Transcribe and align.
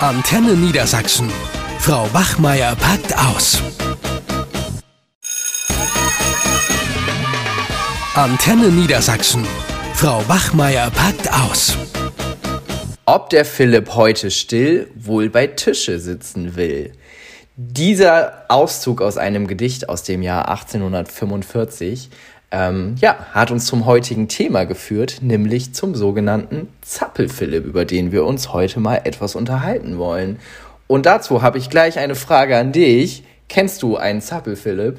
Antenne 0.00 0.52
Niedersachsen. 0.52 1.32
Frau 1.78 2.12
Wachmeier 2.12 2.76
packt 2.76 3.16
aus. 3.16 3.62
Antenne 8.14 8.68
Niedersachsen. 8.68 9.46
Frau 9.94 10.22
Wachmeier 10.28 10.90
packt 10.90 11.32
aus. 11.32 11.78
Ob 13.06 13.30
der 13.30 13.46
Philipp 13.46 13.94
heute 13.94 14.30
still 14.30 14.90
wohl 14.96 15.30
bei 15.30 15.46
Tische 15.46 15.98
sitzen 15.98 16.56
will. 16.56 16.92
Dieser 17.56 18.44
Auszug 18.48 19.00
aus 19.00 19.16
einem 19.16 19.46
Gedicht 19.46 19.88
aus 19.88 20.02
dem 20.02 20.20
Jahr 20.20 20.50
1845 20.50 22.10
ähm, 22.50 22.96
ja, 23.00 23.26
hat 23.32 23.50
uns 23.50 23.66
zum 23.66 23.86
heutigen 23.86 24.28
Thema 24.28 24.64
geführt, 24.64 25.18
nämlich 25.20 25.74
zum 25.74 25.94
sogenannten 25.94 26.68
Zappelphilipp, 26.82 27.64
über 27.64 27.84
den 27.84 28.12
wir 28.12 28.24
uns 28.24 28.52
heute 28.52 28.80
mal 28.80 29.00
etwas 29.04 29.34
unterhalten 29.34 29.98
wollen. 29.98 30.38
Und 30.86 31.06
dazu 31.06 31.42
habe 31.42 31.58
ich 31.58 31.70
gleich 31.70 31.98
eine 31.98 32.14
Frage 32.14 32.56
an 32.56 32.70
dich. 32.72 33.24
Kennst 33.48 33.82
du 33.82 33.96
einen 33.96 34.20
Zappelphilipp? 34.20 34.98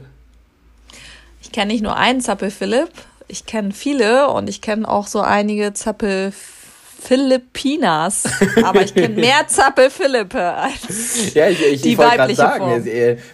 Ich 1.41 1.53
kenne 1.53 1.71
nicht 1.71 1.83
nur 1.83 1.95
einen 1.95 2.19
Zappelphilipp, 2.19 2.91
ich 3.29 3.45
kenne 3.45 3.71
viele 3.71 4.27
und 4.29 4.49
ich 4.49 4.61
kenne 4.61 4.85
auch 4.87 5.07
so 5.07 5.19
einige 5.21 5.73
Zappelphilippinas. 5.73 8.23
Aber 8.63 8.81
ich 8.81 8.93
kenne 8.93 9.15
mehr 9.15 9.47
Zappelphilippe 9.51 10.41
als 10.41 11.33
ja, 11.33 11.47
ich, 11.47 11.65
ich, 11.65 11.81
die 11.81 11.93
ich 11.93 11.97
weibliche 11.97 12.35
sagen, 12.35 12.65
Form. 12.65 12.83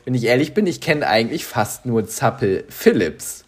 Wenn 0.05 0.13
ich 0.13 0.25
ehrlich 0.25 0.53
bin, 0.53 0.67
ich 0.67 0.81
kenne 0.81 1.07
eigentlich 1.07 1.45
fast 1.45 1.87
nur 1.87 2.07
Zappelphilipps. 2.07 3.43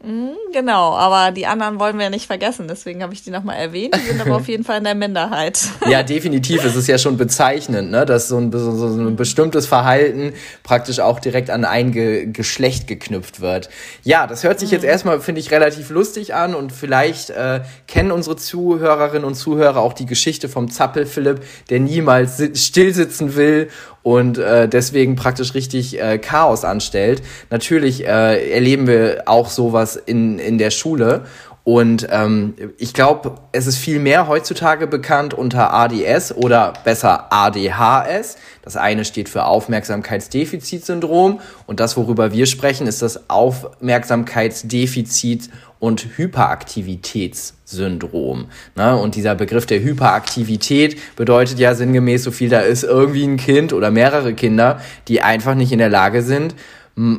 Mhm, 0.00 0.36
genau, 0.52 0.94
aber 0.94 1.32
die 1.32 1.46
anderen 1.46 1.80
wollen 1.80 1.96
wir 1.96 2.04
ja 2.04 2.10
nicht 2.10 2.28
vergessen, 2.28 2.68
deswegen 2.68 3.02
habe 3.02 3.12
ich 3.12 3.24
die 3.24 3.30
nochmal 3.30 3.56
erwähnt. 3.56 3.96
Die 3.96 4.06
sind 4.06 4.20
aber 4.20 4.36
auf 4.36 4.46
jeden 4.46 4.62
Fall 4.62 4.78
in 4.78 4.84
der 4.84 4.94
Minderheit. 4.94 5.58
Ja, 5.88 6.02
definitiv. 6.02 6.64
Es 6.64 6.76
ist 6.76 6.86
ja 6.86 6.98
schon 6.98 7.16
bezeichnend, 7.16 7.90
ne? 7.90 8.04
dass 8.04 8.28
so 8.28 8.36
ein, 8.36 8.52
so, 8.52 8.76
so 8.76 8.86
ein 8.86 9.16
bestimmtes 9.16 9.66
Verhalten 9.66 10.34
praktisch 10.62 11.00
auch 11.00 11.18
direkt 11.18 11.48
an 11.48 11.64
ein 11.64 11.92
Ge 11.92 12.26
Geschlecht 12.26 12.86
geknüpft 12.86 13.40
wird. 13.40 13.70
Ja, 14.02 14.26
das 14.26 14.44
hört 14.44 14.60
sich 14.60 14.70
jetzt 14.70 14.82
mhm. 14.82 14.90
erstmal, 14.90 15.20
finde 15.20 15.40
ich, 15.40 15.50
relativ 15.50 15.88
lustig 15.88 16.34
an 16.34 16.54
und 16.54 16.72
vielleicht 16.72 17.30
äh, 17.30 17.62
kennen 17.86 18.12
unsere 18.12 18.36
Zuhörerinnen 18.36 19.24
und 19.24 19.34
Zuhörer 19.34 19.80
auch 19.80 19.94
die 19.94 20.06
Geschichte 20.06 20.48
vom 20.48 20.70
Zappel 20.70 21.06
Philipp, 21.06 21.42
der 21.70 21.80
niemals 21.80 22.42
stillsitzen 22.54 23.34
will 23.34 23.70
und 24.08 24.38
äh, 24.38 24.70
deswegen 24.70 25.16
praktisch 25.16 25.52
richtig 25.52 26.00
äh, 26.00 26.16
Chaos 26.16 26.64
anstellt. 26.64 27.20
Natürlich 27.50 28.06
äh, 28.06 28.54
erleben 28.54 28.86
wir 28.86 29.24
auch 29.26 29.50
sowas 29.50 29.96
in, 29.96 30.38
in 30.38 30.56
der 30.56 30.70
Schule. 30.70 31.26
Und 31.62 32.08
ähm, 32.10 32.54
ich 32.78 32.94
glaube, 32.94 33.34
es 33.52 33.66
ist 33.66 33.76
viel 33.76 33.98
mehr 33.98 34.26
heutzutage 34.26 34.86
bekannt 34.86 35.34
unter 35.34 35.74
ADS 35.74 36.34
oder 36.34 36.72
besser 36.84 37.30
ADHS. 37.30 38.38
Das 38.62 38.78
eine 38.78 39.04
steht 39.04 39.28
für 39.28 39.44
Aufmerksamkeitsdefizitsyndrom 39.44 41.40
und 41.66 41.78
das, 41.78 41.98
worüber 41.98 42.32
wir 42.32 42.46
sprechen, 42.46 42.86
ist 42.86 43.02
das 43.02 43.28
Aufmerksamkeitsdefizit 43.28 45.50
und 45.80 46.16
Hyperaktivitätssyndrom. 46.16 48.46
Ne? 48.76 48.96
Und 48.96 49.14
dieser 49.14 49.34
Begriff 49.34 49.66
der 49.66 49.82
Hyperaktivität 49.82 51.16
bedeutet 51.16 51.58
ja 51.58 51.74
sinngemäß 51.74 52.24
so 52.24 52.30
viel, 52.30 52.48
da 52.48 52.60
ist 52.60 52.84
irgendwie 52.84 53.24
ein 53.24 53.36
Kind 53.36 53.72
oder 53.72 53.90
mehrere 53.90 54.34
Kinder, 54.34 54.80
die 55.08 55.22
einfach 55.22 55.54
nicht 55.54 55.72
in 55.72 55.78
der 55.78 55.88
Lage 55.88 56.22
sind, 56.22 56.54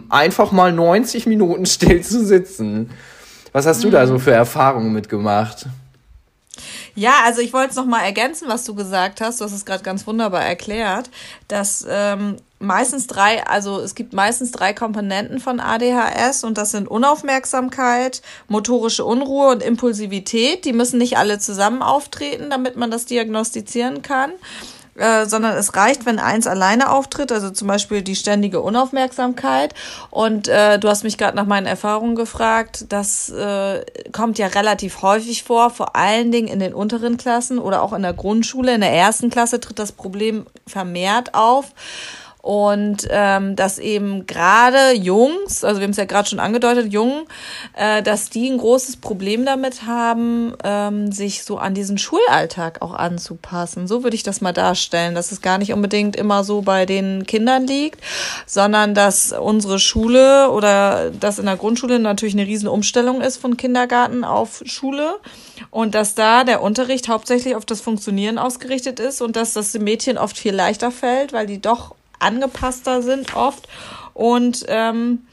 einfach 0.09 0.51
mal 0.51 0.73
90 0.73 1.25
Minuten 1.25 1.65
still 1.69 2.01
zu 2.01 2.25
sitzen. 2.25 2.89
Was 3.51 3.65
hast 3.65 3.83
du 3.83 3.89
da 3.89 4.05
so 4.05 4.19
für 4.19 4.31
Erfahrungen 4.31 4.93
mitgemacht? 4.93 5.65
Ja, 6.99 7.21
also 7.23 7.39
ich 7.39 7.53
wollte 7.53 7.69
es 7.69 7.75
nochmal 7.77 8.03
ergänzen, 8.03 8.49
was 8.49 8.65
du 8.65 8.75
gesagt 8.75 9.21
hast. 9.21 9.39
Du 9.39 9.45
hast 9.45 9.53
es 9.53 9.63
gerade 9.63 9.83
ganz 9.83 10.05
wunderbar 10.05 10.43
erklärt, 10.43 11.09
dass 11.47 11.87
ähm, 11.89 12.35
meistens 12.59 13.07
drei, 13.07 13.47
also 13.47 13.79
es 13.79 13.95
gibt 13.95 14.11
meistens 14.11 14.51
drei 14.51 14.73
Komponenten 14.73 15.39
von 15.39 15.61
ADHS 15.61 16.43
und 16.43 16.57
das 16.57 16.71
sind 16.71 16.89
Unaufmerksamkeit, 16.89 18.21
motorische 18.49 19.05
Unruhe 19.05 19.47
und 19.47 19.63
Impulsivität. 19.63 20.65
Die 20.65 20.73
müssen 20.73 20.97
nicht 20.97 21.17
alle 21.17 21.39
zusammen 21.39 21.81
auftreten, 21.81 22.49
damit 22.49 22.75
man 22.75 22.91
das 22.91 23.05
diagnostizieren 23.05 24.01
kann. 24.01 24.31
Äh, 24.99 25.27
sondern 25.27 25.55
es 25.55 25.77
reicht, 25.77 26.05
wenn 26.05 26.19
eins 26.19 26.45
alleine 26.45 26.91
auftritt, 26.91 27.31
also 27.31 27.51
zum 27.51 27.69
Beispiel 27.69 28.01
die 28.01 28.17
ständige 28.17 28.59
Unaufmerksamkeit. 28.59 29.73
Und 30.11 30.49
äh, 30.49 30.77
du 30.77 30.89
hast 30.89 31.05
mich 31.05 31.17
gerade 31.17 31.37
nach 31.37 31.45
meinen 31.45 31.67
Erfahrungen 31.67 32.15
gefragt. 32.15 32.85
Das 32.89 33.29
äh, 33.29 33.85
kommt 34.11 34.37
ja 34.37 34.47
relativ 34.47 35.01
häufig 35.01 35.43
vor, 35.43 35.69
vor 35.69 35.95
allen 35.95 36.33
Dingen 36.33 36.49
in 36.49 36.59
den 36.59 36.73
unteren 36.73 37.15
Klassen 37.15 37.59
oder 37.59 37.81
auch 37.81 37.93
in 37.93 38.01
der 38.01 38.13
Grundschule. 38.13 38.75
In 38.75 38.81
der 38.81 38.91
ersten 38.91 39.29
Klasse 39.29 39.61
tritt 39.61 39.79
das 39.79 39.93
Problem 39.93 40.45
vermehrt 40.67 41.33
auf. 41.33 41.71
Und 42.41 43.05
ähm, 43.09 43.57
dass 43.57 43.79
eben 43.79 44.25
gerade 44.25 44.93
Jungs, 44.93 45.65
also 45.65 45.81
wir 45.81 45.83
haben 45.83 45.91
es 45.91 45.97
ja 45.97 46.05
gerade 46.05 46.29
schon 46.29 46.39
angedeutet, 46.39 46.93
Jungen, 46.93 47.25
äh, 47.75 48.01
dass 48.01 48.29
die 48.29 48.49
ein 48.49 48.57
großes 48.57 48.97
Problem 48.97 49.45
damit 49.45 49.85
haben, 49.85 50.53
ähm, 50.63 51.11
sich 51.11 51.43
so 51.43 51.57
an 51.57 51.73
diesen 51.73 51.97
Schulalltag 51.97 52.81
auch 52.81 52.93
anzupassen. 52.93 53.87
So 53.87 54.03
würde 54.03 54.15
ich 54.15 54.23
das 54.23 54.39
mal 54.39 54.53
darstellen, 54.53 55.15
dass 55.15 55.33
es 55.33 55.41
gar 55.41 55.57
nicht 55.57 55.73
unbedingt 55.73 56.15
immer 56.15 56.45
so 56.45 56.61
bei 56.61 56.85
den 56.85 57.25
Kindern 57.25 57.67
liegt, 57.67 57.99
sondern 58.45 58.93
dass 58.93 59.33
unsere 59.33 59.77
Schule 59.77 60.49
oder 60.49 61.11
das 61.11 61.39
in 61.39 61.45
der 61.45 61.57
Grundschule 61.57 61.99
natürlich 61.99 62.35
eine 62.35 62.47
riesen 62.47 62.69
Umstellung 62.69 63.19
ist 63.19 63.35
von 63.35 63.57
Kindergarten 63.57 64.23
auf 64.23 64.61
Schule 64.65 65.15
und 65.71 65.93
dass 65.93 66.15
da 66.15 66.45
der 66.45 66.61
Unterricht 66.61 67.09
hauptsächlich 67.09 67.57
auf 67.57 67.65
das 67.65 67.81
Funktionieren 67.81 68.37
ausgerichtet 68.37 69.01
ist 69.01 69.21
und 69.21 69.35
dass 69.35 69.53
das 69.53 69.73
den 69.73 69.83
Mädchen 69.83 70.17
oft 70.17 70.37
viel 70.37 70.55
leichter 70.55 70.89
fällt, 70.89 71.33
weil 71.33 71.45
die 71.45 71.59
doch 71.59 71.95
angepasster 72.19 73.01
sind 73.01 73.35
oft. 73.35 73.67
Und 74.13 74.65
ähm, 74.67 75.25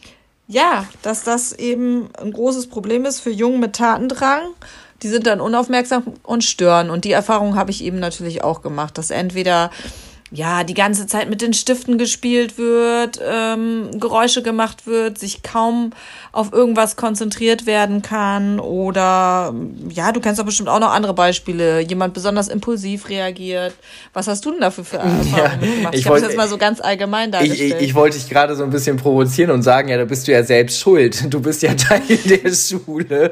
ja, 0.48 0.86
dass 1.02 1.24
das 1.24 1.52
eben 1.52 2.08
ein 2.20 2.32
großes 2.32 2.68
Problem 2.68 3.04
ist 3.04 3.20
für 3.20 3.30
Jungen 3.30 3.60
mit 3.60 3.74
Tatendrang. 3.74 4.42
Die 5.02 5.08
sind 5.08 5.26
dann 5.26 5.40
unaufmerksam 5.40 6.04
und 6.22 6.44
stören. 6.44 6.88
Und 6.88 7.04
die 7.04 7.12
Erfahrung 7.12 7.56
habe 7.56 7.70
ich 7.70 7.84
eben 7.84 7.98
natürlich 7.98 8.42
auch 8.42 8.62
gemacht, 8.62 8.96
dass 8.96 9.10
entweder 9.10 9.70
ja, 10.32 10.64
die 10.64 10.74
ganze 10.74 11.06
Zeit 11.06 11.30
mit 11.30 11.40
den 11.40 11.52
Stiften 11.52 11.98
gespielt 11.98 12.58
wird, 12.58 13.20
ähm, 13.24 13.90
Geräusche 14.00 14.42
gemacht 14.42 14.86
wird, 14.86 15.18
sich 15.18 15.44
kaum 15.44 15.92
auf 16.32 16.52
irgendwas 16.52 16.96
konzentriert 16.96 17.64
werden 17.64 18.02
kann 18.02 18.58
oder 18.58 19.54
ja, 19.88 20.10
du 20.10 20.20
kennst 20.20 20.40
doch 20.40 20.44
bestimmt 20.44 20.68
auch 20.68 20.80
noch 20.80 20.92
andere 20.92 21.14
Beispiele, 21.14 21.80
jemand 21.80 22.12
besonders 22.12 22.48
impulsiv 22.48 23.08
reagiert. 23.08 23.74
Was 24.12 24.26
hast 24.26 24.44
du 24.44 24.50
denn 24.50 24.60
dafür 24.60 24.84
für 24.84 24.96
Erfahrungen 24.96 25.36
ja, 25.36 25.48
gemacht? 25.76 25.94
Ich, 25.94 26.00
ich 26.00 26.06
habe 26.08 26.18
jetzt 26.18 26.36
mal 26.36 26.48
so 26.48 26.58
ganz 26.58 26.80
allgemein 26.80 27.30
dargestellt. 27.30 27.60
Ich, 27.60 27.76
ich, 27.76 27.88
ich 27.90 27.94
wollte 27.94 28.18
dich 28.18 28.28
gerade 28.28 28.56
so 28.56 28.64
ein 28.64 28.70
bisschen 28.70 28.96
provozieren 28.96 29.52
und 29.52 29.62
sagen, 29.62 29.88
ja, 29.88 29.96
da 29.96 30.06
bist 30.06 30.26
du 30.26 30.32
ja 30.32 30.42
selbst 30.42 30.80
schuld. 30.80 31.32
Du 31.32 31.40
bist 31.40 31.62
ja 31.62 31.74
Teil 31.76 32.02
der 32.02 32.52
Schule. 32.52 33.30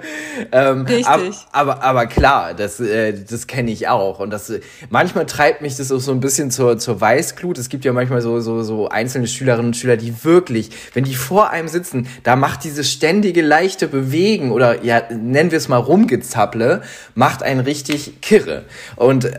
Ähm, 0.53 0.83
Richtig. 0.83 1.07
Ab, 1.07 1.21
aber, 1.51 1.83
aber 1.83 2.07
klar, 2.07 2.55
das, 2.55 2.79
äh, 2.79 3.15
das 3.29 3.49
kenne 3.49 3.73
ich 3.73 3.89
auch 3.89 4.21
und 4.21 4.31
das 4.31 4.53
manchmal 4.91 5.27
treibt 5.27 5.61
mich 5.61 5.77
das 5.77 5.91
auch 5.91 5.99
so 5.99 6.13
ein 6.13 6.21
bisschen 6.21 6.53
zur 6.53 6.79
zur 6.85 7.01
Weißglut. 7.01 7.59
Es 7.59 7.69
gibt 7.69 7.85
ja 7.85 7.93
manchmal 7.93 8.21
so, 8.21 8.41
so, 8.41 8.63
so 8.63 8.89
einzelne 8.89 9.27
Schülerinnen 9.27 9.69
und 9.69 9.77
Schüler, 9.77 9.97
die 9.97 10.25
wirklich, 10.25 10.71
wenn 10.93 11.05
die 11.05 11.15
vor 11.15 11.51
einem 11.51 11.69
sitzen, 11.69 12.07
da 12.23 12.37
macht 12.37 12.63
dieses 12.65 12.91
ständige 12.93 13.43
leichte 13.43 13.89
Bewegen 13.89 14.53
oder 14.53 14.85
ja, 14.85 15.03
nennen 15.11 15.51
wir 15.51 15.59
es 15.59 15.69
mal 15.69 15.79
Rumgezapple, 15.79 16.83
macht 17.15 17.43
einen 17.43 17.61
richtig 17.61 18.21
kirre. 18.21 18.65
Und 18.97 19.31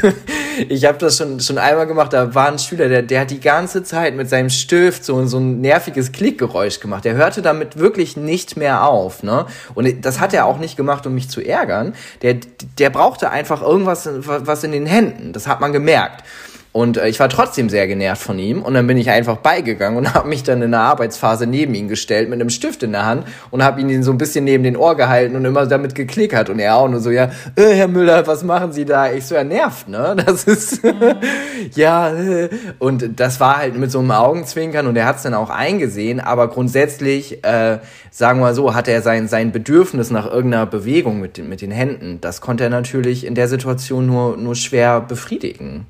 ich 0.68 0.84
habe 0.84 0.98
das 0.98 1.16
schon, 1.16 1.40
schon 1.40 1.58
einmal 1.58 1.86
gemacht, 1.86 2.12
da 2.12 2.34
war 2.34 2.50
ein 2.50 2.58
Schüler, 2.58 2.88
der, 2.88 3.02
der 3.02 3.20
hat 3.20 3.30
die 3.30 3.40
ganze 3.40 3.82
Zeit 3.82 4.16
mit 4.16 4.28
seinem 4.28 4.50
Stift 4.50 5.04
so, 5.04 5.24
so 5.26 5.38
ein 5.38 5.60
nerviges 5.60 6.12
Klickgeräusch 6.12 6.80
gemacht. 6.80 7.04
Der 7.04 7.14
hörte 7.14 7.40
damit 7.40 7.78
wirklich 7.78 8.16
nicht 8.16 8.56
mehr 8.56 8.86
auf. 8.86 9.22
Ne? 9.22 9.46
Und 9.74 10.04
das 10.04 10.20
hat 10.20 10.34
er 10.34 10.46
auch 10.46 10.58
nicht 10.58 10.76
gemacht, 10.76 11.06
um 11.06 11.14
mich 11.14 11.28
zu 11.30 11.40
ärgern. 11.40 11.94
Der, 12.22 12.36
der 12.78 12.90
brauchte 12.90 13.30
einfach 13.30 13.62
irgendwas 13.62 14.08
was 14.26 14.64
in 14.64 14.72
den 14.72 14.86
Händen. 14.86 15.32
Das 15.32 15.46
hat 15.46 15.60
man 15.60 15.72
gemerkt. 15.72 16.24
Und 16.72 16.98
äh, 16.98 17.08
ich 17.08 17.18
war 17.18 17.28
trotzdem 17.28 17.68
sehr 17.68 17.88
genervt 17.88 18.22
von 18.22 18.38
ihm 18.38 18.62
und 18.62 18.74
dann 18.74 18.86
bin 18.86 18.96
ich 18.96 19.10
einfach 19.10 19.38
beigegangen 19.38 19.98
und 19.98 20.14
habe 20.14 20.28
mich 20.28 20.44
dann 20.44 20.62
in 20.62 20.70
der 20.70 20.80
Arbeitsphase 20.80 21.46
neben 21.46 21.74
ihn 21.74 21.88
gestellt 21.88 22.30
mit 22.30 22.40
einem 22.40 22.50
Stift 22.50 22.82
in 22.82 22.92
der 22.92 23.06
Hand 23.06 23.24
und 23.50 23.64
habe 23.64 23.80
ihn 23.80 24.02
so 24.02 24.12
ein 24.12 24.18
bisschen 24.18 24.44
neben 24.44 24.62
den 24.62 24.76
Ohr 24.76 24.96
gehalten 24.96 25.34
und 25.34 25.44
immer 25.44 25.66
damit 25.66 25.94
geklickert 25.94 26.48
und 26.48 26.60
er 26.60 26.76
auch 26.76 26.88
nur 26.88 27.00
so, 27.00 27.10
ja, 27.10 27.30
äh, 27.56 27.74
Herr 27.74 27.88
Müller, 27.88 28.26
was 28.26 28.44
machen 28.44 28.72
Sie 28.72 28.84
da? 28.84 29.10
Ich 29.10 29.26
so, 29.26 29.34
er 29.34 29.44
nervt, 29.44 29.88
ne? 29.88 30.16
Das 30.30 30.44
ist, 30.44 30.82
ja, 31.74 32.12
äh. 32.14 32.50
und 32.78 33.18
das 33.18 33.40
war 33.40 33.56
halt 33.56 33.76
mit 33.76 33.90
so 33.90 33.98
einem 33.98 34.12
Augenzwinkern 34.12 34.86
und 34.86 34.96
er 34.96 35.06
hat 35.06 35.16
es 35.16 35.22
dann 35.22 35.34
auch 35.34 35.50
eingesehen, 35.50 36.20
aber 36.20 36.48
grundsätzlich, 36.48 37.44
äh, 37.44 37.78
sagen 38.10 38.38
wir 38.38 38.46
mal 38.46 38.54
so, 38.54 38.74
hat 38.74 38.86
er 38.86 39.02
sein, 39.02 39.26
sein 39.26 39.50
Bedürfnis 39.50 40.10
nach 40.10 40.30
irgendeiner 40.30 40.66
Bewegung 40.66 41.20
mit, 41.20 41.38
mit 41.38 41.62
den 41.62 41.70
Händen, 41.70 42.20
das 42.20 42.40
konnte 42.40 42.64
er 42.64 42.70
natürlich 42.70 43.26
in 43.26 43.34
der 43.34 43.48
Situation 43.48 44.06
nur, 44.06 44.36
nur 44.36 44.54
schwer 44.54 45.00
befriedigen. 45.00 45.86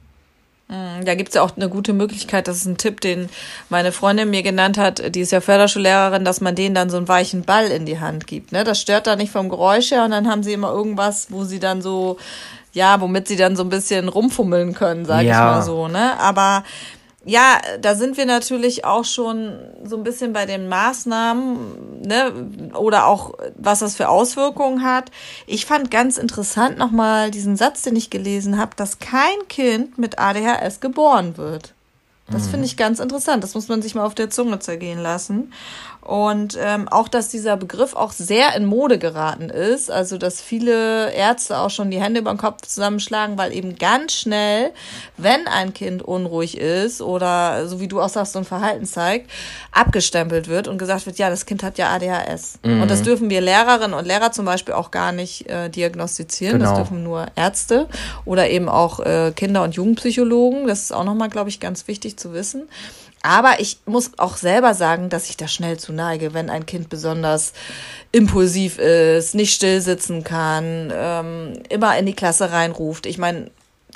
Mm, 0.70 1.04
da 1.04 1.16
gibt's 1.16 1.34
ja 1.34 1.42
auch 1.42 1.56
eine 1.56 1.68
gute 1.68 1.92
Möglichkeit, 1.92 2.46
das 2.46 2.58
ist 2.58 2.66
ein 2.66 2.76
Tipp, 2.76 3.00
den 3.00 3.28
meine 3.70 3.90
Freundin 3.90 4.30
mir 4.30 4.44
genannt 4.44 4.78
hat, 4.78 5.14
die 5.14 5.20
ist 5.20 5.32
ja 5.32 5.40
Förderschullehrerin, 5.40 6.24
dass 6.24 6.40
man 6.40 6.54
denen 6.54 6.76
dann 6.76 6.90
so 6.90 6.96
einen 6.96 7.08
weichen 7.08 7.42
Ball 7.42 7.66
in 7.66 7.86
die 7.86 7.98
Hand 7.98 8.28
gibt. 8.28 8.52
Ne? 8.52 8.62
Das 8.62 8.80
stört 8.80 9.08
da 9.08 9.16
nicht 9.16 9.32
vom 9.32 9.48
Geräusch 9.48 9.90
her 9.90 10.04
und 10.04 10.12
dann 10.12 10.28
haben 10.28 10.44
sie 10.44 10.52
immer 10.52 10.70
irgendwas, 10.70 11.26
wo 11.30 11.44
sie 11.44 11.58
dann 11.58 11.82
so 11.82 12.18
ja, 12.72 13.00
womit 13.00 13.26
sie 13.26 13.34
dann 13.34 13.56
so 13.56 13.64
ein 13.64 13.68
bisschen 13.68 14.08
rumfummeln 14.08 14.74
können, 14.74 15.04
sag 15.04 15.24
ja. 15.24 15.32
ich 15.32 15.56
mal 15.56 15.62
so, 15.62 15.88
ne? 15.88 16.18
Aber 16.20 16.62
ja, 17.30 17.60
da 17.80 17.94
sind 17.94 18.16
wir 18.16 18.26
natürlich 18.26 18.84
auch 18.84 19.04
schon 19.04 19.56
so 19.84 19.96
ein 19.96 20.02
bisschen 20.02 20.32
bei 20.32 20.46
den 20.46 20.68
Maßnahmen, 20.68 22.02
ne, 22.02 22.32
oder 22.74 23.06
auch 23.06 23.34
was 23.56 23.78
das 23.78 23.94
für 23.94 24.08
Auswirkungen 24.08 24.82
hat. 24.82 25.12
Ich 25.46 25.64
fand 25.64 25.92
ganz 25.92 26.18
interessant 26.18 26.76
nochmal 26.76 27.30
diesen 27.30 27.56
Satz, 27.56 27.82
den 27.82 27.94
ich 27.94 28.10
gelesen 28.10 28.58
habe, 28.58 28.72
dass 28.74 28.98
kein 28.98 29.46
Kind 29.48 29.96
mit 29.96 30.18
ADHS 30.18 30.80
geboren 30.80 31.36
wird. 31.36 31.72
Das 32.32 32.48
finde 32.48 32.66
ich 32.66 32.76
ganz 32.76 33.00
interessant. 33.00 33.42
Das 33.42 33.54
muss 33.54 33.68
man 33.68 33.82
sich 33.82 33.94
mal 33.94 34.04
auf 34.04 34.14
der 34.14 34.30
Zunge 34.30 34.60
zergehen 34.60 35.00
lassen. 35.00 35.52
Und 36.02 36.58
ähm, 36.60 36.88
auch, 36.88 37.08
dass 37.08 37.28
dieser 37.28 37.56
Begriff 37.56 37.94
auch 37.94 38.12
sehr 38.12 38.56
in 38.56 38.64
Mode 38.64 38.98
geraten 38.98 39.50
ist. 39.50 39.90
Also, 39.90 40.16
dass 40.16 40.40
viele 40.40 41.12
Ärzte 41.12 41.58
auch 41.58 41.68
schon 41.68 41.90
die 41.90 42.00
Hände 42.00 42.20
über 42.20 42.32
den 42.32 42.38
Kopf 42.38 42.62
zusammenschlagen, 42.66 43.36
weil 43.36 43.52
eben 43.52 43.76
ganz 43.76 44.14
schnell, 44.14 44.70
wenn 45.18 45.46
ein 45.46 45.74
Kind 45.74 46.02
unruhig 46.02 46.56
ist 46.56 47.02
oder 47.02 47.68
so 47.68 47.80
wie 47.80 47.88
du 47.88 48.00
auch 48.00 48.08
sagst, 48.08 48.32
so 48.32 48.38
ein 48.38 48.44
Verhalten 48.46 48.86
zeigt, 48.86 49.30
abgestempelt 49.72 50.48
wird 50.48 50.68
und 50.68 50.78
gesagt 50.78 51.04
wird, 51.04 51.18
ja, 51.18 51.28
das 51.28 51.44
Kind 51.44 51.62
hat 51.62 51.76
ja 51.76 51.90
ADHS. 51.90 52.58
Mhm. 52.64 52.80
Und 52.80 52.90
das 52.90 53.02
dürfen 53.02 53.28
wir 53.28 53.42
Lehrerinnen 53.42 53.94
und 53.94 54.06
Lehrer 54.06 54.32
zum 54.32 54.46
Beispiel 54.46 54.74
auch 54.74 54.90
gar 54.90 55.12
nicht 55.12 55.48
äh, 55.48 55.68
diagnostizieren. 55.68 56.58
Genau. 56.58 56.70
Das 56.70 56.78
dürfen 56.78 57.02
nur 57.02 57.26
Ärzte 57.36 57.88
oder 58.24 58.48
eben 58.48 58.68
auch 58.70 59.00
äh, 59.00 59.32
Kinder- 59.36 59.62
und 59.64 59.74
Jugendpsychologen. 59.74 60.66
Das 60.66 60.82
ist 60.82 60.92
auch 60.92 61.04
nochmal, 61.04 61.28
glaube 61.28 61.50
ich, 61.50 61.60
ganz 61.60 61.86
wichtig 61.88 62.16
zu 62.16 62.32
wissen. 62.32 62.68
Aber 63.22 63.60
ich 63.60 63.78
muss 63.84 64.12
auch 64.18 64.36
selber 64.36 64.72
sagen, 64.74 65.10
dass 65.10 65.28
ich 65.28 65.36
da 65.36 65.46
schnell 65.46 65.78
zu 65.78 65.92
neige, 65.92 66.32
wenn 66.32 66.48
ein 66.48 66.64
Kind 66.64 66.88
besonders 66.88 67.52
impulsiv 68.12 68.78
ist, 68.78 69.34
nicht 69.34 69.54
still 69.54 69.80
sitzen 69.80 70.24
kann, 70.24 70.90
ähm, 70.92 71.52
immer 71.68 71.98
in 71.98 72.06
die 72.06 72.14
Klasse 72.14 72.50
reinruft. 72.50 73.04
Ich 73.04 73.18
meine, 73.18 73.50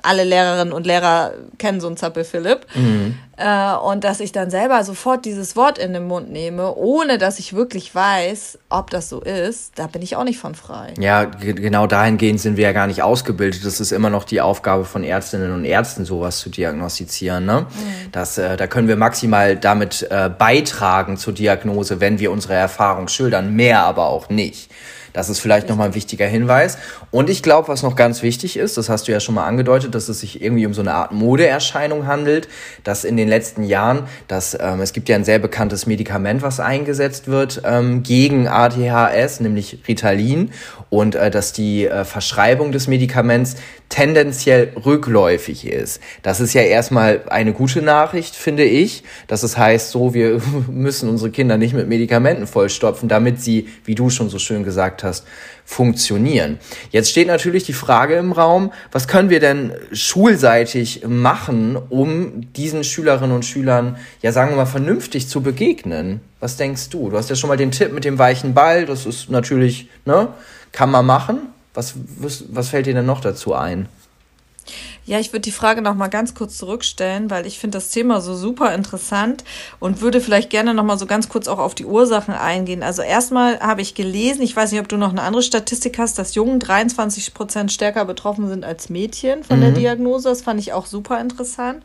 alle 0.05 0.25
Lehrerinnen 0.25 0.73
und 0.73 0.87
Lehrer 0.87 1.33
kennen 1.59 1.81
so 1.81 1.87
einen 1.87 1.97
Zappel 1.97 2.25
Philipp. 2.25 2.67
Mhm. 2.75 3.19
Äh, 3.37 3.75
und 3.75 4.05
dass 4.05 4.21
ich 4.21 4.31
dann 4.31 4.51
selber 4.51 4.85
sofort 4.85 5.25
dieses 5.25 5.57
Wort 5.57 5.79
in 5.79 5.93
den 5.93 6.07
Mund 6.07 6.31
nehme, 6.31 6.75
ohne 6.77 7.19
dass 7.19 7.39
ich 7.41 7.55
wirklich 7.55 7.93
weiß, 7.93 8.59
ob 8.69 8.91
das 8.91 9.09
so 9.09 9.21
ist, 9.21 9.73
da 9.77 9.89
bin 9.89 10.03
ich 10.03 10.15
auch 10.15 10.23
nicht 10.23 10.39
von 10.39 10.55
frei. 10.55 10.95
Ja, 11.01 11.25
genau 11.25 11.87
dahingehend 11.87 12.41
sind 12.41 12.57
wir 12.57 12.65
ja 12.65 12.73
gar 12.73 12.87
nicht 12.87 13.03
ausgebildet. 13.03 13.65
Das 13.65 13.81
ist 13.81 13.91
immer 13.91 14.11
noch 14.11 14.25
die 14.25 14.41
Aufgabe 14.41 14.85
von 14.85 15.03
Ärztinnen 15.03 15.53
und 15.53 15.65
Ärzten, 15.65 16.05
sowas 16.05 16.39
zu 16.39 16.51
diagnostizieren. 16.51 17.45
Ne? 17.45 17.63
Mhm. 17.63 18.13
Das, 18.13 18.39
äh, 18.39 18.57
da 18.57 18.67
können 18.67 18.87
wir 18.87 18.97
maximal 18.97 19.57
damit 19.57 20.07
äh, 20.11 20.29
beitragen 20.29 21.17
zur 21.17 21.33
Diagnose, 21.33 22.01
wenn 22.01 22.19
wir 22.21 22.31
unsere 22.31 22.55
Erfahrung 22.55 23.09
schildern, 23.09 23.55
mehr 23.57 23.85
aber 23.85 24.07
auch 24.07 24.29
nicht. 24.29 24.71
Das 25.15 25.31
ist 25.31 25.39
vielleicht 25.39 25.69
nochmal 25.69 25.89
ein 25.89 25.95
wichtiger 25.95 26.27
Hinweis. 26.27 26.77
Und 27.13 27.31
ich 27.31 27.43
glaube, 27.43 27.69
was 27.69 27.85
noch 27.85 27.95
ganz 27.95 28.23
wichtig 28.23 28.59
ist, 28.59 28.77
das 28.77 28.89
hast 28.89 29.07
du 29.09 29.13
ja 29.13 29.21
schon 29.21 29.37
mal 29.37 29.47
angedeutet, 29.47 29.95
dass 29.95 30.09
es 30.09 30.21
sich 30.21 30.43
irgendwie 30.43 30.67
um 30.67 30.75
so 30.75 30.83
eine 30.83 30.93
Art 30.93 31.13
Modeerscheinung 31.13 32.07
handelt, 32.07 32.49
dass 32.83 33.05
in 33.05 33.17
den 33.17 33.29
letzten 33.29 33.63
Jahren, 33.63 34.09
dass 34.27 34.59
ähm, 34.61 34.81
es 34.81 34.93
gibt 34.93 35.09
ja 35.09 35.15
ein 35.15 35.25
sehr 35.25 35.39
bekanntes 35.39 35.87
Medikament, 35.87 36.43
was 36.43 36.59
eingesetzt 36.59 37.29
wird 37.29 37.63
ähm, 37.65 38.03
gegen 38.03 38.49
ADHS, 38.49 39.39
nämlich 39.39 39.79
Ritalin, 39.87 40.51
und 40.91 41.15
äh, 41.15 41.31
dass 41.31 41.53
die 41.53 41.87
äh, 41.87 42.05
Verschreibung 42.05 42.73
des 42.73 42.89
Medikaments 42.89 43.57
tendenziell 43.89 44.73
rückläufig 44.85 45.67
ist. 45.69 46.01
Das 46.23 46.41
ist 46.41 46.53
ja 46.53 46.63
erstmal 46.63 47.23
eine 47.29 47.53
gute 47.53 47.81
Nachricht, 47.81 48.35
finde 48.35 48.65
ich, 48.65 49.05
dass 49.29 49.45
es 49.45 49.57
heißt, 49.57 49.91
so, 49.91 50.15
wir 50.15 50.41
müssen 50.69 51.09
unsere 51.09 51.31
Kinder 51.31 51.57
nicht 51.57 51.75
mit 51.75 51.89
Medikamenten 51.89 52.49
vollstopfen, 52.49 53.09
damit 53.09 53.41
sie, 53.41 53.69
wie 53.85 53.95
du 53.95 54.11
schon 54.11 54.29
so 54.29 54.41
schön 54.41 54.65
gesagt 54.65 55.04
hast, 55.05 55.27
funktionieren. 55.65 56.59
Jetzt 56.91 57.11
steht 57.11 57.29
natürlich 57.29 57.65
die 57.65 57.73
Frage 57.73 58.17
im 58.17 58.33
Raum, 58.33 58.73
was 58.91 59.07
können 59.09 59.31
wir 59.31 59.41
denn 59.41 59.73
schulseitig 59.93 61.05
machen, 61.07 61.77
um 61.77 62.53
diesen 62.53 62.85
Schülerinnen 62.85 63.35
und 63.35 63.45
Schülern, 63.45 63.97
ja 64.23 64.33
sagen 64.33 64.51
wir 64.51 64.57
mal, 64.57 64.67
vernünftig 64.67 65.29
zu 65.29 65.43
begegnen? 65.43 66.21
Was 66.41 66.57
denkst 66.57 66.89
du? 66.91 67.11
Du 67.11 67.17
hast 67.17 67.31
ja 67.31 67.37
schon 67.37 67.49
mal 67.49 67.57
den 67.57 67.71
Tipp 67.71 67.93
mit 67.93 68.05
dem 68.05 68.19
weichen 68.19 68.55
Ball, 68.55 68.87
das 68.87 69.07
ist 69.07 69.31
natürlich, 69.31 69.89
ne, 70.05 70.29
kann 70.73 70.91
man 70.91 71.07
machen. 71.07 71.49
Was, 71.73 71.95
was, 72.19 72.45
was 72.51 72.69
fällt 72.69 72.87
dir 72.87 72.95
denn 72.95 73.07
noch 73.07 73.21
dazu 73.21 73.55
ein? 73.55 73.89
Ja, 75.07 75.19
ich 75.19 75.33
würde 75.33 75.43
die 75.43 75.53
Frage 75.53 75.83
noch 75.83 75.95
mal 75.95 76.09
ganz 76.09 76.35
kurz 76.35 76.57
zurückstellen, 76.57 77.31
weil 77.31 77.47
ich 77.47 77.59
finde 77.59 77.77
das 77.77 77.91
Thema 77.91 78.21
so 78.21 78.35
super 78.35 78.75
interessant 78.75 79.45
und 79.81 80.01
würde 80.01 80.21
vielleicht 80.21 80.51
gerne 80.51 80.73
noch 80.73 80.85
mal 80.85 80.99
so 80.99 81.07
ganz 81.07 81.29
kurz 81.29 81.49
auch 81.49 81.59
auf 81.59 81.75
die 81.75 81.85
Ursachen 81.85 82.35
eingehen. 82.35 82.83
Also 82.83 83.03
erstmal 83.03 83.61
habe 83.61 83.83
ich 83.83 83.95
gelesen, 83.95 84.43
ich 84.43 84.57
weiß 84.57 84.73
nicht, 84.73 84.81
ob 84.81 84.89
du 84.89 84.97
noch 84.97 85.11
eine 85.11 85.23
andere 85.23 85.43
Statistik 85.43 85.99
hast, 85.99 86.19
dass 86.19 86.35
Jungen 86.35 86.59
23 86.59 87.35
Prozent 87.35 87.73
stärker 87.73 88.05
betroffen 88.05 88.49
sind 88.49 88.65
als 88.65 88.89
Mädchen 88.89 89.45
von 89.45 89.59
mhm. 89.59 89.63
der 89.63 89.71
Diagnose. 89.73 90.29
Das 90.29 90.43
fand 90.43 90.61
ich 90.61 90.73
auch 90.73 90.87
super 90.87 91.21
interessant. 91.21 91.83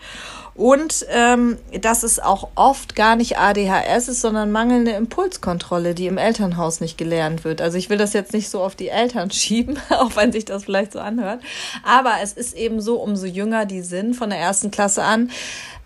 Und 0.59 1.05
ähm, 1.09 1.57
dass 1.79 2.03
es 2.03 2.19
auch 2.19 2.49
oft 2.55 2.93
gar 2.93 3.15
nicht 3.15 3.37
ADHS 3.37 4.09
ist, 4.09 4.19
sondern 4.19 4.51
mangelnde 4.51 4.91
Impulskontrolle, 4.91 5.95
die 5.95 6.07
im 6.07 6.17
Elternhaus 6.17 6.81
nicht 6.81 6.97
gelernt 6.97 7.45
wird. 7.45 7.61
Also 7.61 7.77
ich 7.77 7.89
will 7.89 7.97
das 7.97 8.11
jetzt 8.11 8.33
nicht 8.33 8.49
so 8.49 8.61
auf 8.61 8.75
die 8.75 8.89
Eltern 8.89 9.31
schieben, 9.31 9.79
auch 9.89 10.17
wenn 10.17 10.33
sich 10.33 10.43
das 10.43 10.65
vielleicht 10.65 10.91
so 10.91 10.99
anhört. 10.99 11.39
Aber 11.81 12.15
es 12.21 12.33
ist 12.33 12.57
eben 12.57 12.81
so, 12.81 12.97
umso 12.97 13.25
jünger 13.25 13.65
die 13.65 13.79
sind 13.79 14.17
von 14.17 14.31
der 14.31 14.39
ersten 14.39 14.69
Klasse 14.69 15.01
an, 15.01 15.31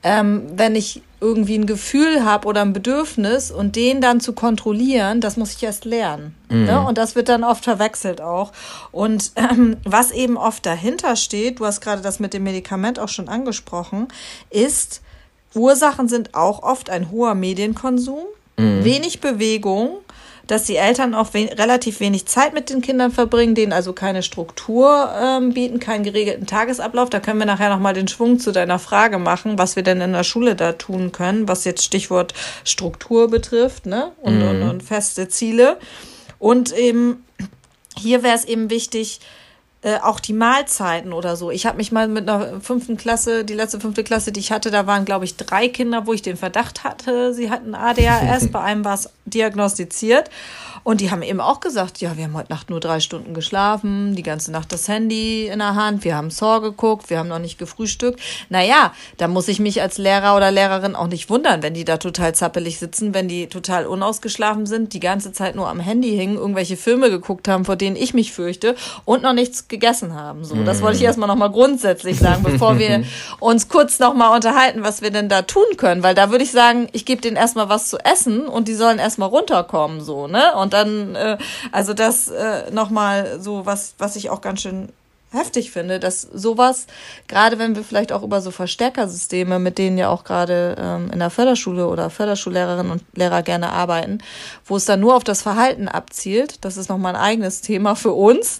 ähm, 0.02 0.48
wenn 0.56 0.76
ich 0.76 1.04
irgendwie 1.24 1.56
ein 1.58 1.66
Gefühl 1.66 2.26
habe 2.26 2.48
oder 2.48 2.62
ein 2.62 2.74
Bedürfnis 2.74 3.50
und 3.50 3.78
den 3.78 4.02
dann 4.02 4.20
zu 4.20 4.34
kontrollieren, 4.34 5.22
das 5.22 5.38
muss 5.38 5.54
ich 5.54 5.64
erst 5.64 5.86
lernen. 5.86 6.36
Mhm. 6.50 6.66
Ne? 6.66 6.86
Und 6.86 6.98
das 6.98 7.16
wird 7.16 7.30
dann 7.30 7.46
oft 7.46 7.64
verwechselt 7.64 8.20
auch. 8.20 8.52
Und 8.92 9.32
ähm, 9.38 9.78
was 9.86 10.12
eben 10.12 10.38
oft 10.38 10.66
dahinter 10.66 11.16
steht, 11.16 11.60
du 11.60 11.66
hast 11.66 11.80
gerade 11.80 12.02
das 12.02 12.20
mit 12.20 12.34
dem 12.34 12.44
Medikament 12.44 13.00
auch 13.00 13.08
schon 13.08 13.30
angesprochen, 13.30 14.10
ist, 14.50 15.02
Ursachen 15.56 16.10
sind 16.10 16.36
auch 16.36 16.62
oft 16.62 16.90
ein 16.90 17.10
hoher 17.10 17.36
Medienkonsum, 17.36 18.26
mhm. 18.58 18.84
wenig 18.84 19.22
Bewegung 19.22 20.03
dass 20.48 20.64
die 20.66 20.76
Eltern 20.76 21.16
auch 21.16 21.34
we 21.34 21.50
relativ 21.58 22.00
wenig 22.00 22.26
Zeit 22.26 22.54
mit 22.54 22.70
den 22.70 22.82
Kindern 22.82 23.12
verbringen, 23.12 23.56
denen 23.56 23.74
also 23.74 23.94
keine 23.94 24.24
Struktur 24.24 25.10
ähm, 25.22 25.54
bieten, 25.54 25.80
keinen 25.80 26.04
geregelten 26.04 26.46
Tagesablauf. 26.46 27.10
Da 27.10 27.20
können 27.20 27.40
wir 27.40 27.46
nachher 27.46 27.70
nochmal 27.70 27.94
den 27.94 28.08
Schwung 28.08 28.40
zu 28.40 28.52
deiner 28.52 28.80
Frage 28.80 29.20
machen, 29.20 29.58
was 29.58 29.76
wir 29.76 29.84
denn 29.84 30.02
in 30.02 30.14
der 30.14 30.24
Schule 30.24 30.56
da 30.56 30.74
tun 30.74 31.12
können, 31.12 31.48
was 31.48 31.64
jetzt 31.64 31.84
Stichwort 31.84 32.34
Struktur 32.66 33.30
betrifft, 33.30 33.86
ne? 33.86 34.12
Und, 34.22 34.40
mhm. 34.40 34.48
und, 34.48 34.62
und 34.70 34.84
feste 34.84 35.30
Ziele. 35.30 35.78
Und 36.40 36.76
eben 36.76 37.24
hier 37.98 38.24
wäre 38.24 38.36
es 38.36 38.46
eben 38.46 38.70
wichtig, 38.70 39.22
äh, 39.84 39.98
auch 40.00 40.20
die 40.20 40.34
Mahlzeiten 40.34 41.14
oder 41.14 41.36
so. 41.36 41.52
Ich 41.52 41.66
habe 41.66 41.78
mich 41.78 41.92
mal 41.92 42.08
mit 42.08 42.30
einer 42.30 42.62
fünften 42.62 42.98
Klasse, 42.98 43.44
die 43.44 43.54
letzte 43.54 43.80
fünfte 43.80 44.04
Klasse, 44.04 44.32
die 44.32 44.40
ich 44.40 44.52
hatte, 44.52 44.72
da 44.72 44.88
waren, 44.88 45.06
glaube 45.06 45.26
ich, 45.26 45.36
drei 45.36 45.68
Kinder, 45.68 46.08
wo 46.08 46.14
ich 46.14 46.22
den 46.22 46.38
Verdacht 46.38 46.84
hatte, 46.84 47.34
sie 47.34 47.52
hatten 47.52 47.76
ADHS. 47.76 48.48
Bei 48.52 48.62
einem 48.62 48.86
war 48.86 48.96
es 48.96 49.10
diagnostiziert. 49.26 50.30
Und 50.84 51.00
die 51.00 51.12
haben 51.12 51.22
eben 51.22 51.40
auch 51.40 51.62
gesagt, 51.62 52.02
ja, 52.02 52.18
wir 52.18 52.26
haben 52.26 52.34
heute 52.34 52.52
Nacht 52.52 52.70
nur 52.70 52.82
drei 52.82 53.00
Stunden 53.00 53.34
geschlafen, 53.34 54.16
die 54.16 54.24
ganze 54.24 54.52
Nacht 54.52 54.72
das 54.74 54.90
Handy 54.90 55.48
in 55.48 55.60
der 55.60 55.76
Hand, 55.76 56.04
wir 56.04 56.16
haben 56.16 56.30
Saw 56.30 56.60
geguckt, 56.60 57.10
wir 57.10 57.20
haben 57.20 57.30
noch 57.30 57.40
nicht 57.40 57.58
gefrühstückt. 57.58 58.20
Naja, 58.50 58.94
da 59.18 59.30
muss 59.30 59.48
ich 59.48 59.60
mich 59.60 59.82
als 59.82 59.98
Lehrer 59.98 60.36
oder 60.36 60.52
Lehrerin 60.52 60.96
auch 60.96 61.08
nicht 61.08 61.30
wundern, 61.30 61.64
wenn 61.64 61.74
die 61.74 61.86
da 61.86 61.98
total 61.98 62.36
zappelig 62.36 62.80
sitzen, 62.80 63.14
wenn 63.14 63.30
die 63.30 63.48
total 63.48 63.86
unausgeschlafen 63.86 64.66
sind, 64.66 64.92
die 64.92 65.00
ganze 65.00 65.32
Zeit 65.32 65.56
nur 65.56 65.70
am 65.70 65.80
Handy 65.80 66.18
hingen, 66.18 66.36
irgendwelche 66.36 66.76
Filme 66.76 67.10
geguckt 67.10 67.48
haben, 67.48 67.64
vor 67.64 67.78
denen 67.78 67.96
ich 67.96 68.14
mich 68.14 68.34
fürchte 68.34 68.76
und 69.06 69.24
noch 69.24 69.34
nichts 69.34 69.70
gegessen 69.74 70.14
haben. 70.14 70.46
So, 70.46 70.64
das 70.64 70.82
wollte 70.82 70.98
ich 70.98 71.02
mhm. 71.02 71.08
erstmal 71.08 71.28
nochmal 71.28 71.52
grundsätzlich 71.52 72.20
sagen, 72.20 72.44
bevor 72.44 72.78
wir 72.78 73.04
uns 73.40 73.70
kurz 73.70 73.98
nochmal 73.98 74.36
unterhalten, 74.36 74.84
was 74.84 75.02
wir 75.02 75.10
denn 75.10 75.30
da 75.30 75.42
tun 75.42 75.66
können, 75.78 76.04
weil 76.04 76.14
da 76.14 76.30
würde 76.30 76.44
ich 76.44 76.52
sagen, 76.52 76.88
ich 76.92 77.06
gebe 77.06 77.22
denen 77.22 77.36
erstmal 77.36 77.70
was 77.70 77.90
zu 77.90 77.98
essen 77.98 78.48
und 78.48 78.68
die 78.68 78.76
sollen 78.76 79.00
erstmal 79.00 79.30
runterkommen, 79.30 80.02
so, 80.02 80.28
ne? 80.28 80.56
Und 80.56 80.74
dann, 80.74 81.16
äh, 81.16 81.38
also 81.72 81.94
das 81.94 82.28
äh, 82.28 82.70
nochmal 82.72 83.40
so, 83.40 83.66
was, 83.66 83.96
was 83.98 84.16
ich 84.16 84.30
auch 84.30 84.42
ganz 84.42 84.62
schön 84.62 84.90
heftig 85.34 85.72
finde, 85.72 86.00
dass 86.00 86.22
sowas, 86.22 86.86
gerade 87.28 87.58
wenn 87.58 87.76
wir 87.76 87.84
vielleicht 87.84 88.12
auch 88.12 88.22
über 88.22 88.40
so 88.42 88.52
Verstärkersysteme, 88.52 89.58
mit 89.58 89.78
denen 89.78 89.98
ja 89.98 90.10
auch 90.10 90.24
gerade 90.24 90.76
ähm, 90.80 91.10
in 91.12 91.20
der 91.20 91.32
Förderschule 91.32 91.88
oder 91.88 92.10
Förderschullehrerinnen 92.12 92.92
und 92.92 93.04
Lehrer 93.16 93.42
gerne 93.42 93.72
arbeiten, 93.72 94.20
wo 94.66 94.76
es 94.76 94.86
dann 94.86 95.00
nur 95.00 95.16
auf 95.16 95.24
das 95.24 95.42
Verhalten 95.42 95.88
abzielt, 95.88 96.64
das 96.64 96.78
ist 96.78 96.90
nochmal 96.90 97.16
ein 97.16 97.22
eigenes 97.22 97.62
Thema 97.62 97.96
für 97.96 98.14
uns, 98.14 98.60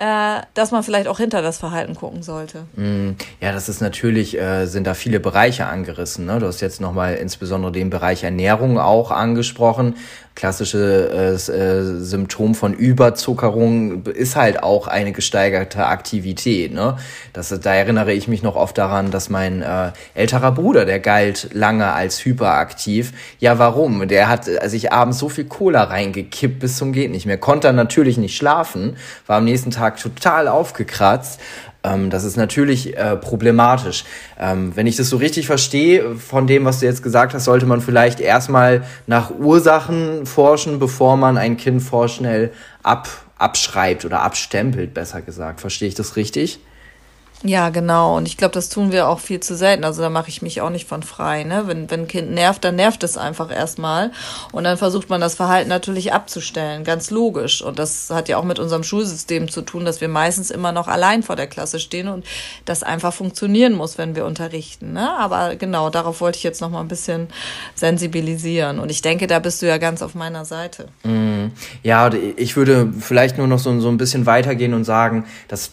äh, 0.00 0.40
dass 0.54 0.70
man 0.70 0.82
vielleicht 0.82 1.08
auch 1.08 1.18
hinter 1.18 1.42
das 1.42 1.58
Verhalten 1.58 1.94
gucken 1.94 2.22
sollte. 2.22 2.64
Mm, 2.74 3.10
ja, 3.40 3.52
das 3.52 3.68
ist 3.68 3.82
natürlich, 3.82 4.38
äh, 4.38 4.64
sind 4.64 4.86
da 4.86 4.94
viele 4.94 5.20
Bereiche 5.20 5.66
angerissen. 5.66 6.24
Ne? 6.24 6.38
Du 6.38 6.46
hast 6.46 6.62
jetzt 6.62 6.80
nochmal 6.80 7.16
insbesondere 7.16 7.70
den 7.70 7.90
Bereich 7.90 8.24
Ernährung 8.24 8.78
auch 8.78 9.10
angesprochen 9.10 9.96
klassische 10.34 11.10
äh, 11.12 11.52
äh, 11.52 12.00
Symptom 12.02 12.54
von 12.54 12.72
Überzuckerung 12.72 14.04
ist 14.06 14.36
halt 14.36 14.62
auch 14.62 14.86
eine 14.86 15.12
gesteigerte 15.12 15.86
Aktivität. 15.86 16.72
Ne? 16.72 16.96
Das, 17.32 17.48
da 17.48 17.74
erinnere 17.74 18.12
ich 18.12 18.28
mich 18.28 18.42
noch 18.42 18.56
oft 18.56 18.78
daran, 18.78 19.10
dass 19.10 19.28
mein 19.28 19.62
äh, 19.62 19.92
älterer 20.14 20.52
Bruder, 20.52 20.84
der 20.84 21.00
galt 21.00 21.50
lange 21.52 21.92
als 21.92 22.24
hyperaktiv. 22.24 23.12
Ja, 23.38 23.58
warum? 23.58 24.08
Der 24.08 24.28
hat 24.28 24.44
sich 24.44 24.92
abends 24.92 25.18
so 25.18 25.28
viel 25.28 25.44
Cola 25.44 25.84
reingekippt 25.84 26.60
bis 26.60 26.76
zum 26.76 26.92
geht 26.92 27.10
nicht 27.10 27.26
mehr. 27.26 27.38
Konnte 27.38 27.72
natürlich 27.72 28.16
nicht 28.16 28.36
schlafen, 28.36 28.96
war 29.26 29.38
am 29.38 29.44
nächsten 29.44 29.70
Tag 29.70 29.98
total 29.98 30.48
aufgekratzt 30.48 31.40
Ähm, 31.82 32.10
das 32.10 32.24
ist 32.24 32.36
natürlich 32.36 32.96
äh, 32.96 33.16
problematisch. 33.16 34.04
Ähm, 34.38 34.72
wenn 34.74 34.86
ich 34.86 34.96
das 34.96 35.08
so 35.08 35.16
richtig 35.16 35.46
verstehe, 35.46 36.16
von 36.16 36.46
dem, 36.46 36.64
was 36.64 36.80
du 36.80 36.86
jetzt 36.86 37.02
gesagt 37.02 37.34
hast, 37.34 37.44
sollte 37.44 37.66
man 37.66 37.80
vielleicht 37.80 38.20
erstmal 38.20 38.84
nach 39.06 39.30
Ursachen 39.30 40.26
forschen, 40.26 40.78
bevor 40.78 41.16
man 41.16 41.38
ein 41.38 41.56
Kind 41.56 41.82
vorschnell 41.82 42.52
ab, 42.82 43.08
abschreibt 43.38 44.04
oder 44.04 44.22
abstempelt, 44.22 44.92
besser 44.92 45.22
gesagt. 45.22 45.60
Verstehe 45.60 45.88
ich 45.88 45.94
das 45.94 46.16
richtig? 46.16 46.60
Ja, 47.42 47.70
genau. 47.70 48.18
Und 48.18 48.28
ich 48.28 48.36
glaube, 48.36 48.52
das 48.52 48.68
tun 48.68 48.92
wir 48.92 49.08
auch 49.08 49.18
viel 49.18 49.40
zu 49.40 49.56
selten. 49.56 49.82
Also 49.84 50.02
da 50.02 50.10
mache 50.10 50.28
ich 50.28 50.42
mich 50.42 50.60
auch 50.60 50.68
nicht 50.68 50.86
von 50.86 51.02
frei. 51.02 51.44
Ne? 51.44 51.62
Wenn, 51.64 51.90
wenn 51.90 52.00
ein 52.00 52.06
Kind 52.06 52.32
nervt, 52.32 52.62
dann 52.64 52.76
nervt 52.76 53.02
es 53.02 53.16
einfach 53.16 53.50
erstmal. 53.50 54.12
Und 54.52 54.64
dann 54.64 54.76
versucht 54.76 55.08
man 55.08 55.22
das 55.22 55.36
Verhalten 55.36 55.70
natürlich 55.70 56.12
abzustellen. 56.12 56.84
Ganz 56.84 57.10
logisch. 57.10 57.62
Und 57.62 57.78
das 57.78 58.10
hat 58.10 58.28
ja 58.28 58.36
auch 58.36 58.44
mit 58.44 58.58
unserem 58.58 58.82
Schulsystem 58.82 59.48
zu 59.48 59.62
tun, 59.62 59.86
dass 59.86 60.02
wir 60.02 60.08
meistens 60.08 60.50
immer 60.50 60.72
noch 60.72 60.86
allein 60.86 61.22
vor 61.22 61.34
der 61.34 61.46
Klasse 61.46 61.80
stehen 61.80 62.08
und 62.08 62.26
das 62.66 62.82
einfach 62.82 63.14
funktionieren 63.14 63.72
muss, 63.72 63.96
wenn 63.96 64.14
wir 64.14 64.26
unterrichten. 64.26 64.92
Ne? 64.92 65.10
Aber 65.10 65.56
genau, 65.56 65.88
darauf 65.88 66.20
wollte 66.20 66.36
ich 66.36 66.42
jetzt 66.42 66.60
noch 66.60 66.70
mal 66.70 66.82
ein 66.82 66.88
bisschen 66.88 67.28
sensibilisieren. 67.74 68.78
Und 68.78 68.90
ich 68.90 69.00
denke, 69.00 69.26
da 69.26 69.38
bist 69.38 69.62
du 69.62 69.66
ja 69.66 69.78
ganz 69.78 70.02
auf 70.02 70.14
meiner 70.14 70.44
Seite. 70.44 70.88
Mm, 71.04 71.52
ja, 71.82 72.10
ich 72.36 72.56
würde 72.56 72.92
vielleicht 73.00 73.38
nur 73.38 73.46
noch 73.46 73.58
so, 73.58 73.80
so 73.80 73.88
ein 73.88 73.96
bisschen 73.96 74.26
weitergehen 74.26 74.74
und 74.74 74.84
sagen, 74.84 75.24
das 75.48 75.70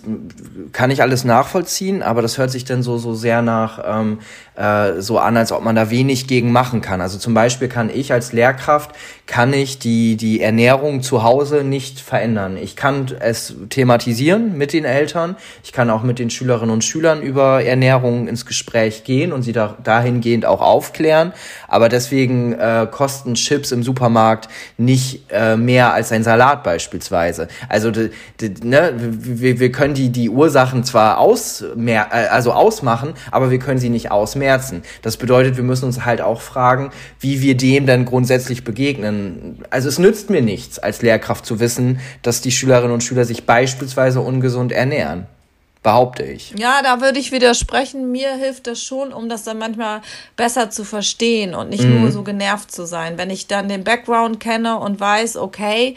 kann 0.72 0.92
ich 0.92 1.02
alles 1.02 1.26
nachvollziehen 1.26 1.57
nachvollziehen, 1.58 2.04
aber 2.04 2.22
das 2.22 2.38
hört 2.38 2.52
sich 2.52 2.66
dann 2.66 2.84
so, 2.84 2.98
so 2.98 3.14
sehr 3.16 3.42
nach 3.42 3.80
ähm, 3.84 4.20
äh, 4.58 5.02
so 5.02 5.20
an, 5.20 5.38
als 5.38 5.52
ob 5.52 5.64
man 5.64 5.76
da 5.76 5.90
wenig 5.92 6.28
gegen 6.28 6.52
machen 6.52 6.82
kann. 6.82 7.00
Also 7.00 7.20
zum 7.20 7.34
Beispiel 7.34 7.68
kann 7.68 7.92
ich 7.94 8.12
als 8.12 8.34
Lehrkraft, 8.34 8.92
kann 9.28 9.54
ich 9.54 9.78
die, 9.78 10.18
die 10.18 10.42
Ernährung 10.42 11.02
zu 11.04 11.22
Hause 11.24 11.64
nicht 11.64 12.00
verändern. 12.00 12.58
Ich 12.58 12.76
kann 12.76 13.06
es 13.20 13.56
thematisieren 13.70 14.58
mit 14.58 14.74
den 14.74 14.86
Eltern. 14.86 15.36
Ich 15.64 15.74
kann 15.74 15.90
auch 15.90 16.02
mit 16.02 16.18
den 16.18 16.30
Schülerinnen 16.30 16.74
und 16.74 16.84
Schülern 16.84 17.22
über 17.22 17.64
Ernährung 17.64 18.28
ins 18.28 18.46
Gespräch 18.46 19.04
gehen 19.04 19.32
und 19.32 19.44
sie 19.44 19.52
da, 19.52 19.78
dahingehend 19.84 20.46
auch 20.46 20.62
aufklären. 20.62 21.34
Aber 21.68 21.88
deswegen 21.88 22.54
äh, 22.54 22.88
kosten 22.90 23.36
Chips 23.36 23.72
im 23.72 23.84
Supermarkt 23.84 24.50
nicht 24.78 25.32
äh, 25.32 25.56
mehr 25.56 25.94
als 25.94 26.12
ein 26.12 26.24
Salat 26.24 26.64
beispielsweise. 26.64 27.48
Also 27.70 27.92
de, 27.92 28.10
de, 28.42 28.54
ne, 28.64 28.94
wir, 28.98 29.60
wir 29.60 29.72
können 29.72 29.94
die, 29.94 30.10
die 30.10 30.30
Ursachen 30.30 30.84
zwar 30.84 31.20
aus, 31.20 31.64
mehr, 31.76 32.08
äh, 32.12 32.28
also 32.28 32.54
ausmachen, 32.54 33.14
aber 33.30 33.52
wir 33.52 33.60
können 33.60 33.80
sie 33.80 33.90
nicht 33.90 34.10
ausmerzen 34.10 34.47
Schmerzen. 34.48 34.84
Das 35.02 35.18
bedeutet, 35.18 35.58
wir 35.58 35.64
müssen 35.64 35.86
uns 35.86 36.06
halt 36.06 36.22
auch 36.22 36.40
fragen, 36.40 36.92
wie 37.20 37.42
wir 37.42 37.58
dem 37.58 37.86
dann 37.86 38.06
grundsätzlich 38.06 38.64
begegnen. 38.64 39.60
Also 39.72 39.90
es 39.90 40.00
nützt 40.00 40.30
mir 40.30 40.42
nichts, 40.42 40.80
als 40.80 41.02
Lehrkraft 41.02 41.46
zu 41.46 41.60
wissen, 41.60 42.00
dass 42.22 42.40
die 42.40 42.52
Schülerinnen 42.52 42.94
und 42.94 43.04
Schüler 43.04 43.26
sich 43.26 43.46
beispielsweise 43.46 44.22
ungesund 44.22 44.72
ernähren. 44.72 45.26
Behaupte 45.84 46.24
ich. 46.24 46.54
Ja, 46.58 46.82
da 46.82 47.02
würde 47.02 47.20
ich 47.20 47.32
widersprechen. 47.32 48.12
Mir 48.12 48.36
hilft 48.36 48.68
das 48.68 48.82
schon, 48.82 49.12
um 49.12 49.28
das 49.30 49.44
dann 49.44 49.58
manchmal 49.58 50.02
besser 50.38 50.70
zu 50.70 50.86
verstehen 50.86 51.54
und 51.54 51.70
nicht 51.70 51.84
mhm. 51.84 52.02
nur 52.02 52.12
so 52.12 52.24
genervt 52.24 52.72
zu 52.72 52.86
sein. 52.86 53.18
Wenn 53.18 53.30
ich 53.30 53.48
dann 53.48 53.68
den 53.68 53.84
Background 53.84 54.40
kenne 54.40 54.80
und 54.80 55.00
weiß, 55.00 55.36
okay, 55.38 55.96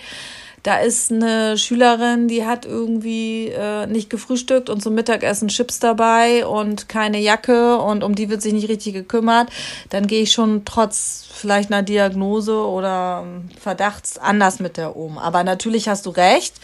da 0.62 0.78
ist 0.78 1.10
eine 1.10 1.56
Schülerin, 1.56 2.28
die 2.28 2.44
hat 2.44 2.66
irgendwie 2.66 3.48
äh, 3.48 3.86
nicht 3.86 4.10
gefrühstückt 4.10 4.68
und 4.68 4.82
zum 4.82 4.94
Mittagessen 4.94 5.48
Chips 5.48 5.78
dabei 5.78 6.46
und 6.46 6.88
keine 6.88 7.18
Jacke 7.18 7.78
und 7.78 8.04
um 8.04 8.14
die 8.14 8.28
wird 8.28 8.42
sich 8.42 8.52
nicht 8.52 8.68
richtig 8.68 8.92
gekümmert, 8.92 9.48
dann 9.88 10.06
gehe 10.06 10.22
ich 10.22 10.32
schon 10.32 10.64
trotz 10.64 11.26
vielleicht 11.32 11.72
einer 11.72 11.82
Diagnose 11.82 12.54
oder 12.54 13.22
ähm, 13.24 13.48
Verdachts 13.58 14.18
anders 14.18 14.60
mit 14.60 14.76
der 14.76 14.96
um. 14.96 15.18
Aber 15.18 15.44
natürlich 15.44 15.88
hast 15.88 16.06
du 16.06 16.10
recht, 16.10 16.54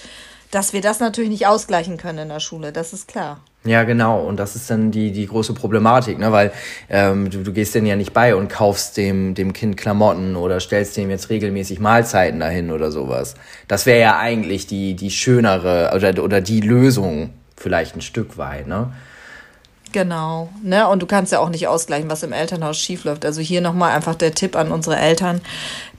dass 0.51 0.73
wir 0.73 0.81
das 0.81 1.01
natürlich 1.01 1.31
nicht 1.31 1.47
ausgleichen 1.47 1.97
können 1.97 2.19
in 2.19 2.29
der 2.29 2.41
Schule, 2.41 2.73
das 2.73 2.93
ist 2.93 3.09
klar. 3.09 3.41
Ja, 3.67 3.83
genau. 3.83 4.21
Und 4.21 4.39
das 4.39 4.55
ist 4.57 4.71
dann 4.71 4.91
die, 4.91 5.11
die 5.11 5.27
große 5.27 5.53
Problematik, 5.53 6.19
ne? 6.19 6.31
weil 6.33 6.53
ähm, 6.89 7.29
du, 7.31 7.43
du 7.43 7.53
gehst 7.53 7.75
denn 7.75 7.85
ja 7.85 7.97
nicht 7.97 8.13
bei 8.13 8.35
und 8.35 8.49
kaufst 8.49 8.97
dem, 8.97 9.35
dem 9.35 9.53
Kind 9.53 9.77
Klamotten 9.77 10.37
oder 10.37 10.61
stellst 10.61 10.97
dem 10.97 11.11
jetzt 11.11 11.31
regelmäßig 11.31 11.81
Mahlzeiten 11.81 12.41
dahin 12.41 12.71
oder 12.71 12.91
sowas. 12.93 13.35
Das 13.67 13.85
wäre 13.85 14.01
ja 14.01 14.19
eigentlich 14.19 14.67
die, 14.67 14.95
die 14.95 15.11
schönere 15.11 15.93
oder, 15.95 16.23
oder 16.23 16.41
die 16.41 16.61
Lösung 16.61 17.31
vielleicht 17.57 17.97
ein 17.97 18.03
Stück 18.03 18.39
weit. 18.39 18.69
Ne? 18.69 18.93
Genau, 19.97 20.51
ne? 20.63 20.87
Und 20.89 21.01
du 21.01 21.07
kannst 21.07 21.33
ja 21.33 21.39
auch 21.39 21.49
nicht 21.49 21.69
ausgleichen, 21.69 22.11
was 22.11 22.23
im 22.23 22.35
Elternhaus 22.35 22.77
schiefläuft. 22.77 23.25
Also 23.25 23.41
hier 23.41 23.63
nochmal 23.63 23.93
einfach 23.93 24.15
der 24.15 24.35
Tipp 24.35 24.55
an 24.55 24.71
unsere 24.71 24.99
Eltern, 24.99 25.41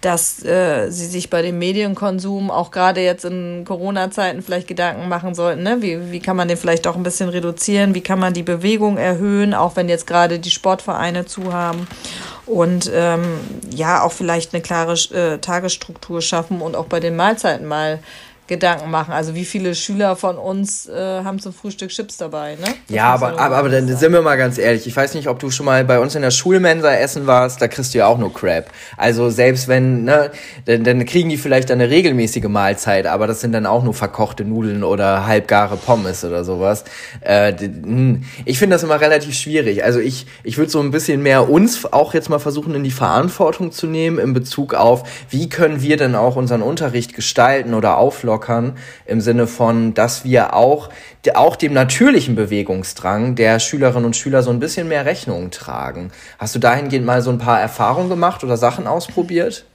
dass 0.01 0.45
äh, 0.45 0.91
sie 0.91 1.07
sich 1.07 1.31
bei 1.31 1.41
dem 1.41 1.57
Medienkonsum 1.57 2.51
auch 2.51 2.69
gerade 2.69 3.01
jetzt 3.01 3.25
in 3.25 3.65
Corona-Zeiten 3.65 4.43
vielleicht 4.43 4.67
Gedanken 4.67 5.09
machen 5.09 5.33
sollten, 5.33 5.63
ne? 5.63 5.77
Wie, 5.81 6.11
wie 6.11 6.19
kann 6.19 6.35
man 6.35 6.47
den 6.47 6.57
vielleicht 6.57 6.85
auch 6.85 6.95
ein 6.95 7.01
bisschen 7.01 7.29
reduzieren? 7.29 7.95
Wie 7.95 8.01
kann 8.01 8.19
man 8.19 8.35
die 8.35 8.43
Bewegung 8.43 8.97
erhöhen, 8.97 9.55
auch 9.55 9.75
wenn 9.75 9.89
jetzt 9.89 10.05
gerade 10.05 10.37
die 10.37 10.51
Sportvereine 10.51 11.25
zu 11.25 11.51
haben? 11.51 11.87
Und 12.45 12.91
ähm, 12.93 13.39
ja, 13.73 14.03
auch 14.03 14.11
vielleicht 14.11 14.53
eine 14.53 14.61
klare 14.61 14.93
äh, 14.93 15.39
Tagesstruktur 15.39 16.21
schaffen 16.21 16.61
und 16.61 16.75
auch 16.75 16.85
bei 16.85 16.99
den 16.99 17.15
Mahlzeiten 17.15 17.65
mal 17.65 17.97
Gedanken 18.47 18.89
machen. 18.89 19.11
Also 19.11 19.35
wie 19.35 19.43
viele 19.43 19.75
Schüler 19.75 20.15
von 20.15 20.37
uns 20.37 20.87
äh, 20.87 21.23
haben 21.23 21.39
zum 21.39 21.53
Frühstück 21.53 21.89
Chips 21.89 22.15
dabei, 22.15 22.55
ne? 22.55 22.63
Das 22.87 22.95
ja, 22.95 23.05
aber, 23.13 23.37
aber, 23.37 23.57
aber 23.57 23.69
dann 23.69 23.87
sind 23.87 24.13
wir 24.13 24.21
mal 24.21 24.37
ganz 24.37 24.57
ehrlich. 24.57 24.87
Ich 24.87 24.95
weiß 24.95 25.15
nicht, 25.15 25.27
ob 25.27 25.39
du 25.39 25.51
schon 25.51 25.65
mal 25.65 25.83
bei 25.83 25.99
uns 25.99 26.15
in 26.15 26.21
der 26.21 26.31
Schulmensa 26.31 26.93
essen 26.93 27.27
warst, 27.27 27.61
da 27.61 27.67
kriegst 27.67 27.93
du 27.93 27.97
ja 27.97 28.07
auch 28.07 28.17
nur 28.17 28.33
Crap. 28.33 28.69
Also 28.95 29.29
selbst 29.29 29.67
wenn, 29.67 30.05
ne, 30.05 30.31
dann, 30.65 30.85
dann 30.85 31.05
kriegen 31.05 31.27
die 31.27 31.37
vielleicht 31.37 31.71
eine 31.71 31.89
regelmäßige 31.89 32.45
Mahlzeit, 32.45 33.05
aber 33.05 33.27
das 33.27 33.41
sind 33.41 33.51
dann 33.51 33.65
auch 33.65 33.83
nur 33.83 33.93
verkochte 33.93 34.45
Nudeln 34.45 34.83
oder 34.85 35.27
halbgare 35.27 35.75
Pommes 35.75 36.23
oder 36.23 36.45
sowas. 36.45 36.85
Äh, 37.19 37.51
hm, 37.57 38.23
ich 38.45 38.59
finde 38.59 38.75
das 38.75 38.83
immer 38.83 39.01
relativ 39.01 39.35
schwierig. 39.35 39.83
Also 39.83 39.99
ich, 39.99 40.25
ich 40.43 40.57
würde 40.57 40.71
so 40.71 40.79
ein 40.79 40.91
bisschen 40.91 41.21
mehr 41.21 41.49
uns 41.49 41.91
auch 41.91 42.13
jetzt 42.13 42.29
mal 42.29 42.39
versuchen, 42.39 42.73
in 42.75 42.83
die 42.85 42.91
Verantwortung 42.91 43.73
zu 43.73 43.87
nehmen 43.87 44.19
in 44.19 44.31
Bezug 44.33 44.73
auf, 44.73 45.03
wie 45.29 45.49
können 45.49 45.81
wir 45.81 45.97
denn 45.97 46.15
auch 46.15 46.37
unseren 46.37 46.61
Unterricht 46.61 47.13
gestalten 47.13 47.73
oder 47.73 47.97
auflockern 47.97 48.37
auflockern, 48.38 48.77
im 49.06 49.22
Sinne 49.22 49.48
von, 49.48 49.94
dass 49.94 50.24
wir 50.24 50.53
auch, 50.53 50.89
auch 51.34 51.56
dem 51.56 51.74
natürlichen 51.74 52.36
Bewegungsdrang 52.36 53.36
der 53.36 53.60
Schülerinnen 53.60 54.06
und 54.06 54.15
Schüler 54.15 54.44
so 54.44 54.51
ein 54.51 54.60
bisschen 54.60 54.88
mehr 54.88 55.06
Rechnung 55.06 55.51
tragen. 55.51 56.12
Hast 56.39 56.56
du 56.56 56.60
dahingehend 56.60 57.06
mal 57.06 57.22
so 57.22 57.32
ein 57.32 57.38
paar 57.38 57.60
Erfahrungen 57.60 58.10
gemacht 58.10 58.44
oder 58.44 58.58
Sachen 58.58 58.88
ausprobiert? 58.88 59.65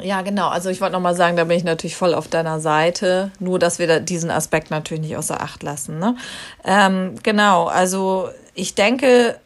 Ja, 0.00 0.22
genau. 0.22 0.48
Also 0.48 0.70
ich 0.70 0.80
wollte 0.80 0.94
nochmal 0.94 1.16
sagen, 1.16 1.36
da 1.36 1.44
bin 1.44 1.56
ich 1.56 1.64
natürlich 1.64 1.96
voll 1.96 2.14
auf 2.14 2.28
deiner 2.28 2.60
Seite. 2.60 3.32
Nur, 3.38 3.58
dass 3.58 3.78
wir 3.78 3.86
da 3.86 3.98
diesen 3.98 4.30
Aspekt 4.30 4.70
natürlich 4.70 5.02
nicht 5.02 5.16
außer 5.16 5.40
Acht 5.42 5.62
lassen. 5.62 5.98
Ne? 5.98 6.16
Ähm, 6.64 7.16
genau, 7.22 7.66
also 7.66 8.30
ich 8.54 8.74
denke, 8.74 9.36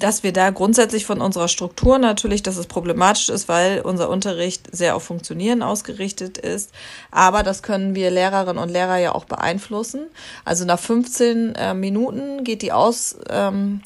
dass 0.00 0.22
wir 0.22 0.32
da 0.32 0.50
grundsätzlich 0.50 1.06
von 1.06 1.20
unserer 1.20 1.48
Struktur 1.48 1.98
natürlich, 1.98 2.42
dass 2.42 2.56
es 2.56 2.66
problematisch 2.66 3.28
ist, 3.28 3.48
weil 3.48 3.80
unser 3.80 4.08
Unterricht 4.08 4.68
sehr 4.74 4.96
auf 4.96 5.02
Funktionieren 5.02 5.62
ausgerichtet 5.62 6.38
ist. 6.38 6.70
Aber 7.10 7.42
das 7.42 7.62
können 7.62 7.94
wir 7.94 8.10
Lehrerinnen 8.10 8.62
und 8.62 8.70
Lehrer 8.70 8.98
ja 8.98 9.14
auch 9.14 9.24
beeinflussen. 9.24 10.06
Also 10.44 10.64
nach 10.64 10.78
15 10.78 11.54
äh, 11.54 11.74
Minuten 11.74 12.44
geht 12.44 12.62
die 12.62 12.72
Aus, 12.72 13.16
ähm, 13.28 13.80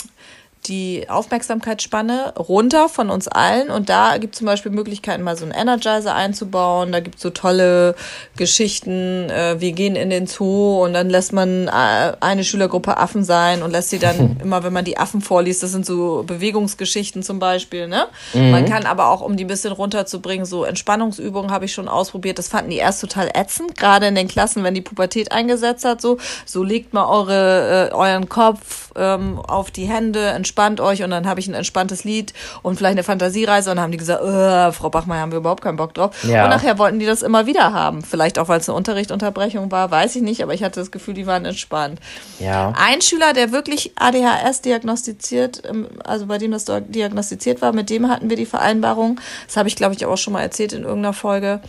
die 0.67 1.07
Aufmerksamkeitsspanne 1.09 2.35
runter 2.37 2.89
von 2.89 3.09
uns 3.09 3.29
allen. 3.29 3.71
Und 3.71 3.89
da 3.89 4.19
gibt 4.19 4.35
es 4.35 4.39
zum 4.39 4.47
Beispiel 4.47 4.71
Möglichkeiten, 4.71 5.23
mal 5.23 5.37
so 5.37 5.45
einen 5.45 5.55
Energizer 5.55 6.15
einzubauen. 6.15 6.93
Da 6.93 7.01
gibt 7.01 7.17
es 7.17 7.23
so 7.23 7.31
tolle 7.31 7.95
Geschichten. 8.37 9.31
Äh, 9.31 9.61
wir 9.61 9.73
gehen 9.73 9.97
in 9.97 10.11
den 10.11 10.27
Zoo 10.27 10.85
und 10.85 10.93
dann 10.93 11.09
lässt 11.09 11.33
man 11.33 11.69
äh, 11.69 12.13
eine 12.21 12.45
Schülergruppe 12.45 12.99
Affen 12.99 13.25
sein 13.25 13.63
und 13.63 13.71
lässt 13.71 13.91
sie 13.91 13.99
dann 13.99 14.39
immer, 14.43 14.63
wenn 14.63 14.73
man 14.73 14.85
die 14.85 14.99
Affen 14.99 15.23
vorliest, 15.23 15.63
das 15.63 15.73
sind 15.73 15.87
so 15.87 16.25
Bewegungsgeschichten 16.27 17.23
zum 17.23 17.39
Beispiel. 17.39 17.89
Ne? 17.89 18.07
Mhm. 18.35 18.51
Man 18.51 18.65
kann 18.67 18.85
aber 18.85 19.09
auch, 19.09 19.23
um 19.23 19.37
die 19.37 19.45
ein 19.45 19.49
bisschen 19.49 19.73
runterzubringen, 19.73 20.45
so 20.45 20.65
Entspannungsübungen 20.65 21.51
habe 21.51 21.65
ich 21.65 21.73
schon 21.73 21.89
ausprobiert. 21.89 22.39
Das 22.39 22.49
fanden 22.49 22.71
die 22.71 22.77
erst 22.77 23.01
total 23.01 23.31
ätzend, 23.35 23.79
gerade 23.79 24.07
in 24.07 24.15
den 24.15 24.29
Klassen, 24.29 24.63
wenn 24.63 24.75
die 24.75 24.83
Pubertät 24.83 25.33
eingesetzt 25.33 25.87
hat. 25.87 26.03
So, 26.03 26.19
so 26.45 26.63
legt 26.63 26.93
mal 26.93 27.07
eure, 27.07 27.91
äh, 27.91 27.95
euren 27.95 28.29
Kopf 28.29 28.90
ähm, 28.97 29.39
auf 29.39 29.71
die 29.71 29.85
Hände, 29.85 30.27
entspannt 30.29 30.81
euch 30.81 31.03
und 31.03 31.11
dann 31.11 31.27
habe 31.27 31.41
ich 31.41 31.49
ein 31.49 31.55
entspanntes 31.55 32.05
Lied 32.05 32.33
und 32.63 32.77
vielleicht 32.77 32.93
eine 32.93 33.03
Fantasiereise 33.03 33.71
und 33.71 33.77
dann 33.77 33.85
haben 33.85 33.93
die 33.93 33.99
gesagt, 33.99 34.23
äh, 34.23 34.73
Frau 34.73 34.91
Bachmeier, 34.91 35.21
haben 35.21 35.33
wir 35.33 35.39
überhaupt 35.39 35.63
keinen 35.63 35.77
Bock 35.77 35.95
drauf. 35.95 36.25
Ja. 36.25 36.45
Und 36.45 36.51
nachher 36.51 36.79
wollten 36.79 36.99
die 36.99 37.07
das 37.07 37.23
immer 37.23 37.47
wieder 37.47 37.73
haben. 37.73 38.03
Vielleicht 38.03 38.39
auch, 38.39 38.49
weil 38.49 38.61
es 38.61 38.69
eine 38.69 38.77
Unterrichtunterbrechung 38.77 39.71
war, 39.71 39.91
weiß 39.91 40.17
ich 40.17 40.23
nicht, 40.23 40.43
aber 40.43 40.55
ich 40.55 40.63
hatte 40.63 40.81
das 40.81 40.91
Gefühl, 40.91 41.15
die 41.15 41.27
waren 41.27 41.45
entspannt. 41.45 42.01
Ja. 42.39 42.73
Ein 42.77 43.01
Schüler, 43.01 43.33
der 43.33 43.53
wirklich 43.53 43.93
ADHS 43.97 44.63
diagnostiziert, 44.63 45.63
ähm, 45.69 45.89
also 46.05 46.27
bei 46.27 46.39
dem 46.39 46.51
das 46.51 46.65
diagnostiziert 46.65 47.63
war, 47.63 47.73
mit 47.73 47.91
dem 47.91 48.09
hatten 48.09 48.31
wir 48.31 48.37
die 48.37 48.47
Vereinbarung, 48.47 49.21
das 49.47 49.57
habe 49.57 49.69
ich 49.69 49.77
glaube 49.77 49.95
ich 49.95 50.05
auch 50.07 50.19
schon 50.19 50.33
mal 50.33 50.43
erzählt 50.43 50.73
in 50.73 50.83
irgendeiner 50.83 51.13
Folge, 51.13 51.61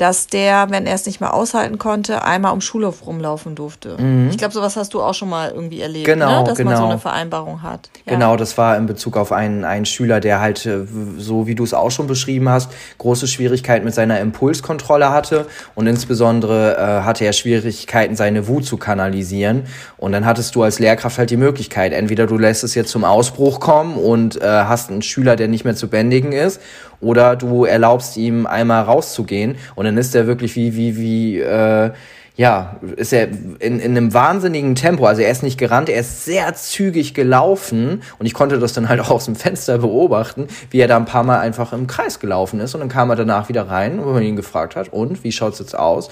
dass 0.00 0.28
der, 0.28 0.70
wenn 0.70 0.86
er 0.86 0.94
es 0.94 1.04
nicht 1.04 1.20
mehr 1.20 1.34
aushalten 1.34 1.76
konnte, 1.76 2.24
einmal 2.24 2.54
um 2.54 2.62
Schulhof 2.62 3.06
rumlaufen 3.06 3.54
durfte. 3.54 4.00
Mhm. 4.00 4.30
Ich 4.30 4.38
glaube, 4.38 4.54
sowas 4.54 4.74
hast 4.76 4.94
du 4.94 5.02
auch 5.02 5.12
schon 5.12 5.28
mal 5.28 5.50
irgendwie 5.50 5.82
erlebt, 5.82 6.06
genau, 6.06 6.40
ne? 6.40 6.44
dass 6.48 6.56
genau. 6.56 6.70
man 6.70 6.78
so 6.78 6.84
eine 6.86 6.98
Vereinbarung 6.98 7.62
hat. 7.62 7.90
Ja. 8.06 8.14
Genau, 8.14 8.36
das 8.36 8.56
war 8.56 8.78
in 8.78 8.86
Bezug 8.86 9.18
auf 9.18 9.30
einen, 9.30 9.62
einen 9.66 9.84
Schüler, 9.84 10.20
der 10.20 10.40
halt, 10.40 10.64
äh, 10.64 10.86
so 11.18 11.46
wie 11.46 11.54
du 11.54 11.64
es 11.64 11.74
auch 11.74 11.90
schon 11.90 12.06
beschrieben 12.06 12.48
hast, 12.48 12.72
große 12.96 13.28
Schwierigkeiten 13.28 13.84
mit 13.84 13.92
seiner 13.92 14.20
Impulskontrolle 14.20 15.10
hatte 15.10 15.46
und 15.74 15.86
insbesondere 15.86 16.78
äh, 16.78 17.04
hatte 17.04 17.26
er 17.26 17.34
Schwierigkeiten, 17.34 18.16
seine 18.16 18.48
Wut 18.48 18.64
zu 18.64 18.78
kanalisieren. 18.78 19.64
Und 19.98 20.12
dann 20.12 20.24
hattest 20.24 20.54
du 20.54 20.62
als 20.62 20.78
Lehrkraft 20.78 21.18
halt 21.18 21.28
die 21.28 21.36
Möglichkeit, 21.36 21.92
entweder 21.92 22.26
du 22.26 22.38
lässt 22.38 22.64
es 22.64 22.74
jetzt 22.74 22.90
zum 22.90 23.04
Ausbruch 23.04 23.60
kommen 23.60 23.96
und 23.96 24.40
äh, 24.40 24.46
hast 24.46 24.90
einen 24.90 25.02
Schüler, 25.02 25.36
der 25.36 25.48
nicht 25.48 25.64
mehr 25.64 25.76
zu 25.76 25.88
bändigen 25.88 26.32
ist, 26.32 26.58
oder 27.00 27.36
du 27.36 27.64
erlaubst 27.64 28.16
ihm 28.16 28.46
einmal 28.46 28.82
rauszugehen 28.82 29.56
und 29.74 29.84
dann 29.84 29.96
ist 29.96 30.14
er 30.14 30.26
wirklich 30.26 30.56
wie, 30.56 30.76
wie, 30.76 30.96
wie, 30.96 31.40
äh, 31.40 31.90
ja, 32.36 32.76
ist 32.96 33.12
er 33.12 33.28
in, 33.58 33.80
in 33.80 33.96
einem 33.96 34.14
wahnsinnigen 34.14 34.74
Tempo. 34.74 35.04
Also 35.04 35.20
er 35.20 35.30
ist 35.30 35.42
nicht 35.42 35.58
gerannt, 35.58 35.88
er 35.90 36.00
ist 36.00 36.24
sehr 36.24 36.54
zügig 36.54 37.12
gelaufen 37.12 38.02
und 38.18 38.24
ich 38.24 38.32
konnte 38.32 38.58
das 38.58 38.72
dann 38.72 38.88
halt 38.88 39.00
auch 39.00 39.10
aus 39.10 39.26
dem 39.26 39.36
Fenster 39.36 39.78
beobachten, 39.78 40.48
wie 40.70 40.80
er 40.80 40.88
da 40.88 40.96
ein 40.96 41.04
paar 41.04 41.22
Mal 41.22 41.40
einfach 41.40 41.72
im 41.72 41.86
Kreis 41.86 42.18
gelaufen 42.18 42.60
ist 42.60 42.74
und 42.74 42.80
dann 42.80 42.88
kam 42.88 43.10
er 43.10 43.16
danach 43.16 43.48
wieder 43.48 43.68
rein, 43.68 44.02
wo 44.02 44.12
man 44.12 44.22
ihn 44.22 44.36
gefragt 44.36 44.76
hat, 44.76 44.90
und 44.90 45.22
wie 45.24 45.32
schaut's 45.32 45.58
jetzt 45.58 45.76
aus? 45.78 46.08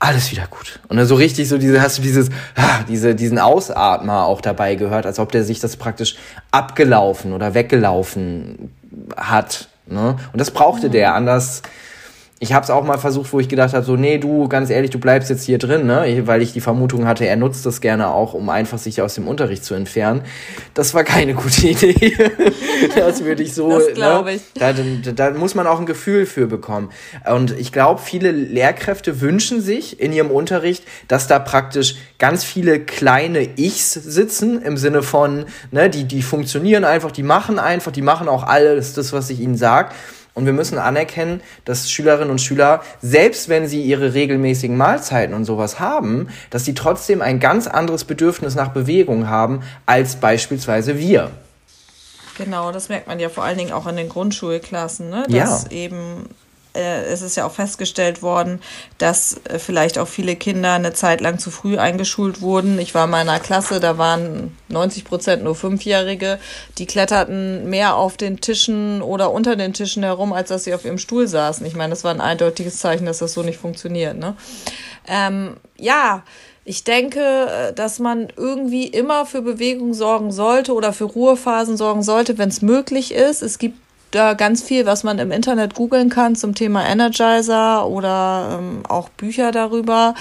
Alles 0.00 0.30
wieder 0.30 0.46
gut. 0.48 0.78
Und 0.86 0.96
dann 0.96 1.06
so 1.06 1.16
richtig 1.16 1.48
so 1.48 1.58
diese, 1.58 1.82
hast 1.82 1.98
du 1.98 2.02
dieses, 2.02 2.28
ah, 2.54 2.84
diese, 2.88 3.16
diesen 3.16 3.40
Ausatmer 3.40 4.26
auch 4.26 4.40
dabei 4.40 4.76
gehört, 4.76 5.06
als 5.06 5.18
ob 5.18 5.32
der 5.32 5.42
sich 5.42 5.58
das 5.58 5.76
praktisch 5.76 6.16
abgelaufen 6.52 7.32
oder 7.32 7.54
weggelaufen 7.54 8.72
hat. 9.16 9.68
Ne? 9.90 10.16
Und 10.32 10.40
das 10.40 10.50
brauchte 10.50 10.90
der, 10.90 11.14
anders 11.14 11.62
ich 12.40 12.52
habe 12.52 12.62
es 12.62 12.70
auch 12.70 12.84
mal 12.84 12.98
versucht, 12.98 13.32
wo 13.32 13.40
ich 13.40 13.48
gedacht 13.48 13.74
habe, 13.74 13.84
so, 13.84 13.96
nee, 13.96 14.18
du, 14.18 14.48
ganz 14.48 14.70
ehrlich, 14.70 14.90
du 14.90 15.00
bleibst 15.00 15.28
jetzt 15.28 15.42
hier 15.42 15.58
drin, 15.58 15.86
ne? 15.86 16.22
weil 16.26 16.40
ich 16.40 16.52
die 16.52 16.60
Vermutung 16.60 17.04
hatte, 17.04 17.26
er 17.26 17.34
nutzt 17.34 17.66
das 17.66 17.80
gerne 17.80 18.08
auch, 18.08 18.32
um 18.32 18.48
einfach 18.48 18.78
sich 18.78 19.02
aus 19.02 19.14
dem 19.14 19.26
Unterricht 19.26 19.64
zu 19.64 19.74
entfernen. 19.74 20.22
Das 20.72 20.94
war 20.94 21.02
keine 21.02 21.34
gute 21.34 21.66
Idee. 21.66 22.16
das 22.94 23.24
würde 23.24 23.42
ich 23.42 23.54
so, 23.54 23.70
das 23.70 23.92
glaube 23.92 24.30
ne? 24.30 24.36
ich. 24.36 24.42
Da, 24.54 24.72
da, 24.72 25.30
da 25.30 25.30
muss 25.36 25.56
man 25.56 25.66
auch 25.66 25.80
ein 25.80 25.86
Gefühl 25.86 26.26
für 26.26 26.46
bekommen. 26.46 26.90
Und 27.28 27.58
ich 27.58 27.72
glaube, 27.72 28.00
viele 28.00 28.30
Lehrkräfte 28.30 29.20
wünschen 29.20 29.60
sich 29.60 29.98
in 29.98 30.12
ihrem 30.12 30.30
Unterricht, 30.30 30.84
dass 31.08 31.26
da 31.26 31.40
praktisch 31.40 31.96
ganz 32.20 32.44
viele 32.44 32.78
kleine 32.78 33.58
Ichs 33.58 33.94
sitzen, 33.94 34.62
im 34.62 34.76
Sinne 34.76 35.02
von, 35.02 35.46
ne, 35.72 35.90
die, 35.90 36.04
die 36.04 36.22
funktionieren 36.22 36.84
einfach, 36.84 37.10
die 37.10 37.24
machen 37.24 37.58
einfach, 37.58 37.90
die 37.90 38.02
machen 38.02 38.28
auch 38.28 38.44
alles 38.44 38.92
das, 38.92 39.12
was 39.12 39.28
ich 39.30 39.40
ihnen 39.40 39.56
sage. 39.56 39.90
Und 40.38 40.46
wir 40.46 40.52
müssen 40.52 40.78
anerkennen, 40.78 41.40
dass 41.64 41.90
Schülerinnen 41.90 42.30
und 42.30 42.40
Schüler, 42.40 42.80
selbst 43.02 43.48
wenn 43.48 43.66
sie 43.66 43.82
ihre 43.82 44.14
regelmäßigen 44.14 44.76
Mahlzeiten 44.76 45.34
und 45.34 45.44
sowas 45.44 45.80
haben, 45.80 46.28
dass 46.50 46.64
sie 46.64 46.74
trotzdem 46.74 47.22
ein 47.22 47.40
ganz 47.40 47.66
anderes 47.66 48.04
Bedürfnis 48.04 48.54
nach 48.54 48.68
Bewegung 48.68 49.28
haben 49.28 49.62
als 49.84 50.14
beispielsweise 50.14 50.96
wir. 50.96 51.32
Genau, 52.36 52.70
das 52.70 52.88
merkt 52.88 53.08
man 53.08 53.18
ja 53.18 53.30
vor 53.30 53.42
allen 53.42 53.58
Dingen 53.58 53.72
auch 53.72 53.88
in 53.88 53.96
den 53.96 54.08
Grundschulklassen, 54.08 55.10
ne? 55.10 55.26
dass 55.28 55.64
ja. 55.64 55.70
eben 55.72 56.28
äh, 56.78 57.02
es 57.04 57.22
ist 57.22 57.36
ja 57.36 57.44
auch 57.46 57.52
festgestellt 57.52 58.22
worden, 58.22 58.60
dass 58.98 59.40
äh, 59.44 59.58
vielleicht 59.58 59.98
auch 59.98 60.06
viele 60.06 60.36
Kinder 60.36 60.74
eine 60.74 60.92
Zeit 60.92 61.20
lang 61.20 61.38
zu 61.38 61.50
früh 61.50 61.76
eingeschult 61.76 62.40
wurden. 62.40 62.78
Ich 62.78 62.94
war 62.94 63.04
in 63.04 63.10
meiner 63.10 63.40
Klasse, 63.40 63.80
da 63.80 63.98
waren 63.98 64.56
90 64.68 65.04
Prozent 65.04 65.42
nur 65.42 65.54
Fünfjährige, 65.54 66.38
die 66.78 66.86
kletterten 66.86 67.68
mehr 67.68 67.96
auf 67.96 68.16
den 68.16 68.40
Tischen 68.40 69.02
oder 69.02 69.32
unter 69.32 69.56
den 69.56 69.72
Tischen 69.72 70.04
herum, 70.04 70.32
als 70.32 70.50
dass 70.50 70.64
sie 70.64 70.74
auf 70.74 70.84
ihrem 70.84 70.98
Stuhl 70.98 71.26
saßen. 71.26 71.66
Ich 71.66 71.74
meine, 71.74 71.90
das 71.90 72.04
war 72.04 72.12
ein 72.12 72.20
eindeutiges 72.20 72.78
Zeichen, 72.78 73.06
dass 73.06 73.18
das 73.18 73.32
so 73.32 73.42
nicht 73.42 73.58
funktioniert. 73.58 74.16
Ne? 74.16 74.36
Ähm, 75.08 75.56
ja, 75.76 76.22
ich 76.64 76.84
denke, 76.84 77.20
äh, 77.20 77.72
dass 77.72 77.98
man 77.98 78.28
irgendwie 78.36 78.86
immer 78.86 79.26
für 79.26 79.42
Bewegung 79.42 79.94
sorgen 79.94 80.30
sollte 80.30 80.74
oder 80.74 80.92
für 80.92 81.04
Ruhephasen 81.04 81.76
sorgen 81.76 82.02
sollte, 82.02 82.38
wenn 82.38 82.50
es 82.50 82.62
möglich 82.62 83.12
ist. 83.14 83.42
Es 83.42 83.58
gibt 83.58 83.78
da 84.10 84.34
ganz 84.34 84.62
viel, 84.62 84.86
was 84.86 85.04
man 85.04 85.18
im 85.18 85.30
Internet 85.30 85.74
googeln 85.74 86.08
kann 86.08 86.34
zum 86.34 86.54
Thema 86.54 86.86
Energizer 86.86 87.86
oder 87.86 88.58
ähm, 88.58 88.82
auch 88.88 89.08
Bücher 89.10 89.52
darüber, 89.52 90.14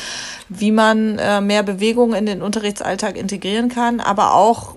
wie 0.50 0.72
man 0.72 1.18
äh, 1.18 1.42
mehr 1.42 1.64
Bewegung 1.64 2.14
in 2.14 2.26
den 2.26 2.42
Unterrichtsalltag 2.42 3.18
integrieren 3.18 3.70
kann. 3.70 4.00
Aber 4.00 4.36
auch, 4.36 4.76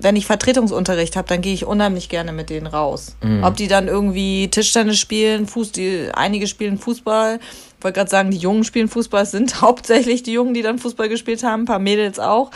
wenn 0.00 0.16
ich 0.16 0.26
Vertretungsunterricht 0.26 1.16
habe, 1.16 1.28
dann 1.28 1.40
gehe 1.40 1.54
ich 1.54 1.64
unheimlich 1.64 2.08
gerne 2.08 2.32
mit 2.32 2.50
denen 2.50 2.66
raus. 2.66 3.16
Mhm. 3.22 3.44
Ob 3.44 3.56
die 3.56 3.68
dann 3.68 3.88
irgendwie 3.88 4.48
Tischtennis 4.48 4.98
spielen, 4.98 5.46
Fuß, 5.46 5.72
die, 5.72 6.08
einige 6.12 6.46
spielen 6.46 6.78
Fußball. 6.78 7.38
Ich 7.78 7.84
wollte 7.84 7.98
gerade 7.98 8.10
sagen, 8.10 8.30
die 8.30 8.38
Jungen 8.38 8.64
spielen 8.64 8.88
Fußball, 8.88 9.22
es 9.22 9.30
sind 9.30 9.60
hauptsächlich 9.60 10.22
die 10.22 10.32
Jungen, 10.32 10.54
die 10.54 10.62
dann 10.62 10.78
Fußball 10.78 11.08
gespielt 11.08 11.42
haben, 11.42 11.62
ein 11.62 11.66
paar 11.66 11.78
Mädels 11.78 12.18
auch 12.18 12.50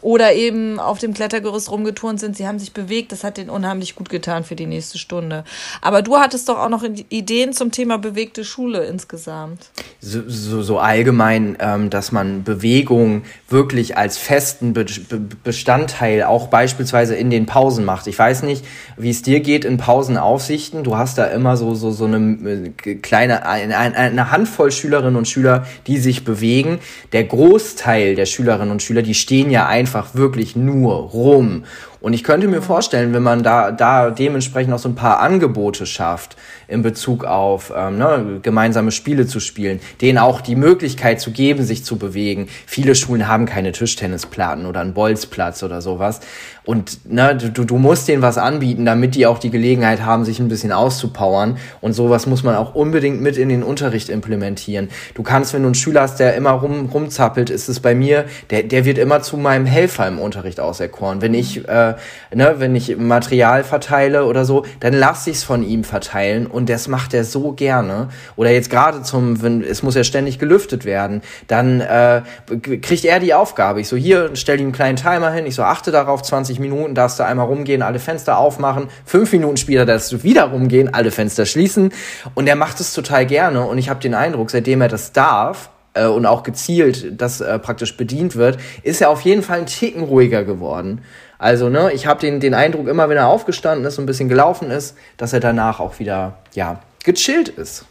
oder 0.00 0.32
eben 0.34 0.78
auf 0.78 0.98
dem 0.98 1.14
Klettergerüst 1.14 1.70
rumgeturnt 1.70 2.20
sind. 2.20 2.36
Sie 2.36 2.46
haben 2.46 2.58
sich 2.58 2.72
bewegt. 2.72 3.12
Das 3.12 3.24
hat 3.24 3.36
denen 3.36 3.50
unheimlich 3.50 3.96
gut 3.96 4.08
getan 4.08 4.44
für 4.44 4.54
die 4.54 4.66
nächste 4.66 4.98
Stunde. 4.98 5.44
Aber 5.80 6.02
du 6.02 6.16
hattest 6.16 6.48
doch 6.48 6.58
auch 6.58 6.68
noch 6.68 6.84
Ideen 7.08 7.52
zum 7.52 7.72
Thema 7.72 7.98
bewegte 7.98 8.44
Schule 8.44 8.84
insgesamt. 8.84 9.70
So, 10.00 10.22
so, 10.26 10.62
so 10.62 10.78
allgemein, 10.78 11.56
ähm, 11.60 11.90
dass 11.90 12.12
man 12.12 12.44
Bewegung 12.44 13.22
wirklich 13.48 13.96
als 13.96 14.18
festen 14.18 14.72
Be 14.72 14.84
Be 14.84 15.20
Bestandteil 15.44 16.24
auch 16.24 16.47
beispielsweise 16.50 17.14
in 17.14 17.30
den 17.30 17.46
Pausen 17.46 17.84
macht. 17.84 18.06
Ich 18.06 18.18
weiß 18.18 18.42
nicht, 18.42 18.64
wie 18.96 19.10
es 19.10 19.22
dir 19.22 19.40
geht 19.40 19.64
in 19.64 19.76
Pausenaufsichten. 19.76 20.84
Du 20.84 20.96
hast 20.96 21.18
da 21.18 21.26
immer 21.26 21.56
so, 21.56 21.74
so, 21.74 21.90
so 21.90 22.04
eine 22.04 22.72
äh, 22.84 22.94
kleine, 22.96 23.46
eine, 23.46 24.30
Handvoll 24.30 24.72
Schülerinnen 24.72 25.16
und 25.16 25.28
Schüler, 25.28 25.66
die 25.86 25.98
sich 25.98 26.24
bewegen. 26.24 26.78
Der 27.12 27.24
Großteil 27.24 28.14
der 28.14 28.26
Schülerinnen 28.26 28.70
und 28.70 28.82
Schüler, 28.82 29.02
die 29.02 29.14
stehen 29.14 29.50
ja 29.50 29.66
einfach 29.66 30.14
wirklich 30.14 30.56
nur 30.56 30.94
rum. 30.94 31.64
Und 32.00 32.12
ich 32.12 32.22
könnte 32.22 32.46
mir 32.46 32.62
vorstellen, 32.62 33.12
wenn 33.12 33.22
man 33.22 33.42
da, 33.42 33.72
da 33.72 34.10
dementsprechend 34.10 34.72
auch 34.72 34.78
so 34.78 34.88
ein 34.88 34.94
paar 34.94 35.20
Angebote 35.20 35.84
schafft, 35.84 36.36
in 36.68 36.82
Bezug 36.82 37.24
auf 37.24 37.72
ähm, 37.76 37.98
ne, 37.98 38.38
gemeinsame 38.42 38.92
Spiele 38.92 39.26
zu 39.26 39.40
spielen, 39.40 39.80
denen 40.00 40.18
auch 40.18 40.40
die 40.40 40.54
Möglichkeit 40.54 41.20
zu 41.20 41.32
geben, 41.32 41.64
sich 41.64 41.84
zu 41.84 41.96
bewegen. 41.96 42.48
Viele 42.66 42.94
Schulen 42.94 43.26
haben 43.26 43.46
keine 43.46 43.72
Tischtennisplatten 43.72 44.66
oder 44.66 44.80
einen 44.80 44.94
Bolzplatz 44.94 45.62
oder 45.62 45.80
sowas. 45.80 46.20
Und 46.68 47.10
ne, 47.10 47.34
du, 47.34 47.64
du 47.64 47.78
musst 47.78 48.08
denen 48.08 48.20
was 48.20 48.36
anbieten, 48.36 48.84
damit 48.84 49.14
die 49.14 49.24
auch 49.24 49.38
die 49.38 49.48
Gelegenheit 49.48 50.02
haben, 50.02 50.26
sich 50.26 50.38
ein 50.38 50.48
bisschen 50.48 50.70
auszupowern. 50.70 51.56
Und 51.80 51.94
sowas 51.94 52.26
muss 52.26 52.42
man 52.42 52.56
auch 52.56 52.74
unbedingt 52.74 53.22
mit 53.22 53.38
in 53.38 53.48
den 53.48 53.62
Unterricht 53.62 54.10
implementieren. 54.10 54.90
Du 55.14 55.22
kannst, 55.22 55.54
wenn 55.54 55.62
du 55.62 55.68
einen 55.68 55.74
Schüler 55.74 56.02
hast, 56.02 56.20
der 56.20 56.34
immer 56.34 56.50
rum, 56.50 56.90
rumzappelt, 56.92 57.48
ist 57.48 57.70
es 57.70 57.80
bei 57.80 57.94
mir, 57.94 58.26
der, 58.50 58.64
der 58.64 58.84
wird 58.84 58.98
immer 58.98 59.22
zu 59.22 59.38
meinem 59.38 59.64
Helfer 59.64 60.06
im 60.06 60.18
Unterricht 60.18 60.60
auserkoren. 60.60 61.22
Wenn 61.22 61.32
ich, 61.32 61.66
äh, 61.66 61.94
ne, 62.34 62.56
wenn 62.58 62.76
ich 62.76 62.98
Material 62.98 63.64
verteile 63.64 64.26
oder 64.26 64.44
so, 64.44 64.66
dann 64.80 64.92
lass 64.92 65.26
ich 65.26 65.38
es 65.38 65.44
von 65.44 65.62
ihm 65.62 65.84
verteilen 65.84 66.46
und 66.46 66.68
das 66.68 66.86
macht 66.86 67.14
er 67.14 67.24
so 67.24 67.52
gerne. 67.52 68.08
Oder 68.36 68.50
jetzt 68.50 68.68
gerade 68.68 69.00
zum, 69.00 69.40
wenn, 69.40 69.62
es 69.62 69.82
muss 69.82 69.94
ja 69.94 70.04
ständig 70.04 70.38
gelüftet 70.38 70.84
werden, 70.84 71.22
dann 71.46 71.80
äh, 71.80 72.20
kriegt 72.60 73.06
er 73.06 73.20
die 73.20 73.32
Aufgabe. 73.32 73.80
Ich 73.80 73.88
so, 73.88 73.96
hier, 73.96 74.32
stell 74.34 74.60
ihm 74.60 74.66
einen 74.66 74.72
kleinen 74.72 74.96
Timer 74.96 75.30
hin, 75.30 75.46
ich 75.46 75.54
so, 75.54 75.62
achte 75.62 75.90
darauf, 75.90 76.20
20 76.20 76.57
Minuten 76.58 76.94
darfst 76.94 77.18
du 77.18 77.24
einmal 77.24 77.46
rumgehen, 77.46 77.82
alle 77.82 77.98
Fenster 77.98 78.38
aufmachen, 78.38 78.88
fünf 79.04 79.32
Minuten 79.32 79.56
später 79.56 79.86
darfst 79.86 80.12
du 80.12 80.22
wieder 80.22 80.44
rumgehen, 80.44 80.92
alle 80.92 81.10
Fenster 81.10 81.46
schließen. 81.46 81.92
Und 82.34 82.46
er 82.46 82.56
macht 82.56 82.80
es 82.80 82.92
total 82.92 83.26
gerne 83.26 83.64
und 83.64 83.78
ich 83.78 83.88
habe 83.88 84.00
den 84.00 84.14
Eindruck, 84.14 84.50
seitdem 84.50 84.80
er 84.80 84.88
das 84.88 85.12
darf, 85.12 85.70
äh, 85.98 86.06
und 86.06 86.26
auch 86.26 86.42
gezielt 86.42 87.20
das 87.20 87.40
äh, 87.40 87.58
praktisch 87.58 87.96
bedient 87.96 88.36
wird, 88.36 88.58
ist 88.82 89.00
er 89.00 89.10
auf 89.10 89.22
jeden 89.22 89.42
Fall 89.42 89.58
ein 89.58 89.66
Ticken 89.66 90.02
ruhiger 90.02 90.44
geworden. 90.44 91.02
Also, 91.38 91.68
ne, 91.68 91.92
ich 91.92 92.06
habe 92.06 92.20
den, 92.20 92.40
den 92.40 92.54
Eindruck, 92.54 92.88
immer 92.88 93.08
wenn 93.08 93.16
er 93.16 93.28
aufgestanden 93.28 93.86
ist 93.86 93.98
und 93.98 94.04
ein 94.04 94.06
bisschen 94.06 94.28
gelaufen 94.28 94.70
ist, 94.70 94.96
dass 95.16 95.32
er 95.32 95.40
danach 95.40 95.80
auch 95.80 95.98
wieder, 95.98 96.38
ja, 96.54 96.80
gechillt 97.04 97.48
ist. 97.48 97.84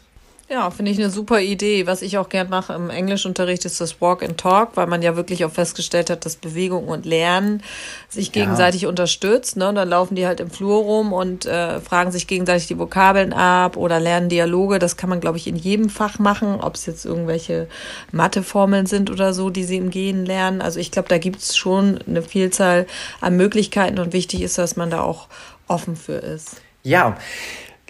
Ja, 0.50 0.70
finde 0.70 0.90
ich 0.90 0.98
eine 0.98 1.10
super 1.10 1.42
Idee. 1.42 1.86
Was 1.86 2.00
ich 2.00 2.16
auch 2.16 2.30
gern 2.30 2.48
mache 2.48 2.72
im 2.72 2.88
Englischunterricht 2.88 3.66
ist 3.66 3.82
das 3.82 4.00
Walk 4.00 4.22
and 4.22 4.38
Talk, 4.38 4.70
weil 4.76 4.86
man 4.86 5.02
ja 5.02 5.14
wirklich 5.14 5.44
auch 5.44 5.50
festgestellt 5.50 6.08
hat, 6.08 6.24
dass 6.24 6.36
Bewegung 6.36 6.88
und 6.88 7.04
Lernen 7.04 7.62
sich 8.08 8.32
gegenseitig 8.32 8.82
ja. 8.82 8.88
unterstützt. 8.88 9.58
Ne? 9.58 9.68
Und 9.68 9.74
dann 9.74 9.90
laufen 9.90 10.14
die 10.14 10.26
halt 10.26 10.40
im 10.40 10.50
Flur 10.50 10.78
rum 10.78 11.12
und 11.12 11.44
äh, 11.44 11.80
fragen 11.80 12.12
sich 12.12 12.26
gegenseitig 12.26 12.66
die 12.66 12.78
Vokabeln 12.78 13.34
ab 13.34 13.76
oder 13.76 14.00
lernen 14.00 14.30
Dialoge. 14.30 14.78
Das 14.78 14.96
kann 14.96 15.10
man, 15.10 15.20
glaube 15.20 15.36
ich, 15.36 15.46
in 15.46 15.56
jedem 15.56 15.90
Fach 15.90 16.18
machen, 16.18 16.62
ob 16.62 16.76
es 16.76 16.86
jetzt 16.86 17.04
irgendwelche 17.04 17.68
Matheformeln 18.10 18.86
sind 18.86 19.10
oder 19.10 19.34
so, 19.34 19.50
die 19.50 19.64
sie 19.64 19.76
im 19.76 19.90
Gehen 19.90 20.24
lernen. 20.24 20.62
Also 20.62 20.80
ich 20.80 20.90
glaube, 20.90 21.10
da 21.10 21.18
gibt 21.18 21.40
es 21.42 21.58
schon 21.58 21.98
eine 22.06 22.22
Vielzahl 22.22 22.86
an 23.20 23.36
Möglichkeiten 23.36 23.98
und 23.98 24.14
wichtig 24.14 24.40
ist, 24.40 24.56
dass 24.56 24.76
man 24.76 24.88
da 24.88 25.02
auch 25.02 25.28
offen 25.66 25.94
für 25.94 26.14
ist. 26.14 26.62
Ja, 26.84 27.18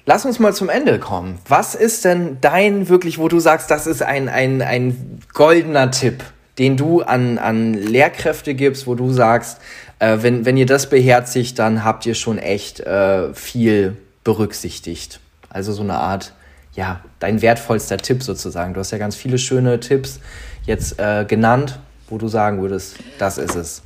Lass 0.08 0.24
uns 0.24 0.38
mal 0.38 0.54
zum 0.54 0.70
Ende 0.70 0.98
kommen. 0.98 1.38
Was 1.48 1.74
ist 1.74 2.06
denn 2.06 2.38
dein 2.40 2.88
wirklich, 2.88 3.18
wo 3.18 3.28
du 3.28 3.40
sagst, 3.40 3.70
das 3.70 3.86
ist 3.86 4.02
ein, 4.02 4.30
ein, 4.30 4.62
ein 4.62 5.20
goldener 5.34 5.90
Tipp, 5.90 6.24
den 6.56 6.78
du 6.78 7.02
an, 7.02 7.36
an 7.36 7.74
Lehrkräfte 7.74 8.54
gibst, 8.54 8.86
wo 8.86 8.94
du 8.94 9.12
sagst, 9.12 9.60
äh, 9.98 10.16
wenn, 10.22 10.46
wenn 10.46 10.56
ihr 10.56 10.64
das 10.64 10.88
beherzigt, 10.88 11.58
dann 11.58 11.84
habt 11.84 12.06
ihr 12.06 12.14
schon 12.14 12.38
echt 12.38 12.80
äh, 12.80 13.34
viel 13.34 13.98
berücksichtigt. 14.24 15.20
Also 15.50 15.74
so 15.74 15.82
eine 15.82 15.98
Art 15.98 16.32
ja, 16.72 17.00
dein 17.18 17.42
wertvollster 17.42 17.98
Tipp 17.98 18.22
sozusagen? 18.22 18.72
Du 18.72 18.80
hast 18.80 18.92
ja 18.92 18.96
ganz 18.96 19.14
viele 19.14 19.36
schöne 19.36 19.78
Tipps 19.78 20.20
jetzt 20.64 20.98
äh, 20.98 21.26
genannt, 21.26 21.80
wo 22.08 22.16
du 22.16 22.28
sagen 22.28 22.62
würdest, 22.62 22.96
das 23.18 23.36
ist 23.36 23.56
es. 23.56 23.82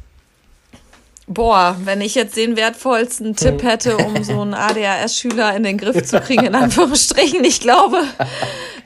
Boah, 1.29 1.77
wenn 1.85 2.01
ich 2.01 2.17
jetzt 2.17 2.37
den 2.37 2.57
wertvollsten 2.57 3.37
Tipp 3.37 3.63
hm. 3.63 3.69
hätte, 3.69 3.97
um 3.97 4.25
so 4.25 4.41
einen 4.41 4.55
ADHS-Schüler 4.55 5.55
in 5.55 5.63
den 5.63 5.79
Griff 5.79 6.05
zu 6.05 6.21
kriegen, 6.21 6.45
in 6.45 6.55
Anführungsstrichen, 6.55 7.45
ich 7.45 7.61
glaube, 7.61 8.03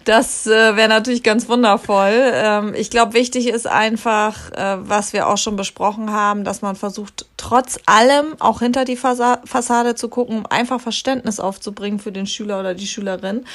das 0.04 0.46
äh, 0.46 0.76
wäre 0.76 0.88
natürlich 0.88 1.22
ganz 1.22 1.48
wundervoll. 1.48 2.12
Ähm, 2.32 2.74
ich 2.76 2.90
glaube, 2.90 3.14
wichtig 3.14 3.48
ist 3.48 3.66
einfach, 3.66 4.52
äh, 4.52 4.76
was 4.78 5.14
wir 5.14 5.28
auch 5.28 5.38
schon 5.38 5.56
besprochen 5.56 6.12
haben, 6.12 6.44
dass 6.44 6.62
man 6.62 6.76
versucht, 6.76 7.26
trotz 7.38 7.80
allem 7.86 8.36
auch 8.38 8.60
hinter 8.60 8.84
die 8.84 8.96
Fasa 8.96 9.40
Fassade 9.44 9.94
zu 9.94 10.08
gucken, 10.08 10.38
um 10.38 10.46
einfach 10.46 10.80
Verständnis 10.80 11.40
aufzubringen 11.40 11.98
für 11.98 12.12
den 12.12 12.26
Schüler 12.26 12.60
oder 12.60 12.74
die 12.74 12.86
Schülerin. 12.86 13.46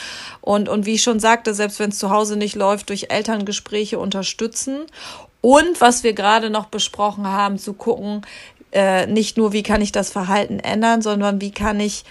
Und, 0.42 0.68
und 0.68 0.86
wie 0.86 0.96
ich 0.96 1.04
schon 1.04 1.20
sagte, 1.22 1.54
selbst 1.54 1.80
wenn 1.80 1.92
es 1.92 2.00
zu 2.00 2.10
Hause 2.10 2.36
nicht 2.36 2.56
läuft, 2.56 2.90
durch 2.90 3.08
Elterngespräche 3.10 4.00
unterstützen. 4.00 4.88
Und 5.40 5.80
was 5.80 6.04
wir 6.04 6.14
gerade 6.14 6.50
noch 6.50 6.66
besprochen 6.66 7.28
haben, 7.28 7.60
zu 7.60 7.74
gucken, 7.74 8.24
äh, 8.72 9.06
nicht 9.08 9.38
nur, 9.38 9.54
wie 9.54 9.64
kann 9.64 9.82
ich 9.82 9.92
das 9.92 10.10
Verhalten 10.10 10.60
ändern, 10.60 11.02
sondern 11.02 11.42
wie 11.42 11.52
kann 11.52 11.80
ich 11.80 12.04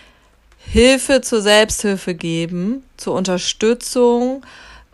Hilfe 0.58 1.20
zur 1.20 1.40
Selbsthilfe 1.42 2.14
geben, 2.14 2.84
zur 2.96 3.14
Unterstützung 3.14 4.42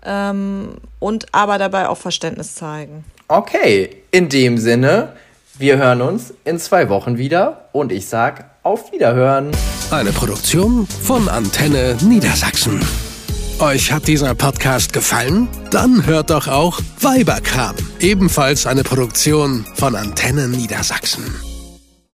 ähm, 0.04 0.76
und 0.98 1.26
aber 1.32 1.58
dabei 1.58 1.88
auch 1.88 1.98
Verständnis 1.98 2.54
zeigen. 2.54 3.04
Okay, 3.28 3.90
in 4.10 4.28
dem 4.28 4.58
Sinne, 4.58 5.12
wir 5.58 5.78
hören 5.78 6.02
uns 6.02 6.32
in 6.44 6.58
zwei 6.58 6.88
Wochen 6.88 7.18
wieder 7.18 7.68
und 7.72 7.90
ich 7.90 8.06
sag 8.06 8.50
auf 8.62 8.92
Wiederhören. 8.92 9.50
Eine 9.90 10.12
Produktion 10.12 10.86
von 10.86 11.28
Antenne 11.28 11.96
Niedersachsen. 12.02 12.80
Euch 13.58 13.90
hat 13.90 14.06
dieser 14.06 14.34
Podcast 14.34 14.92
gefallen? 14.92 15.48
Dann 15.70 16.04
hört 16.06 16.30
doch 16.30 16.46
auch 16.46 16.78
Weiberkram, 17.00 17.74
ebenfalls 18.00 18.66
eine 18.66 18.82
Produktion 18.82 19.64
von 19.74 19.96
Antenne 19.96 20.46
Niedersachsen. 20.46 21.24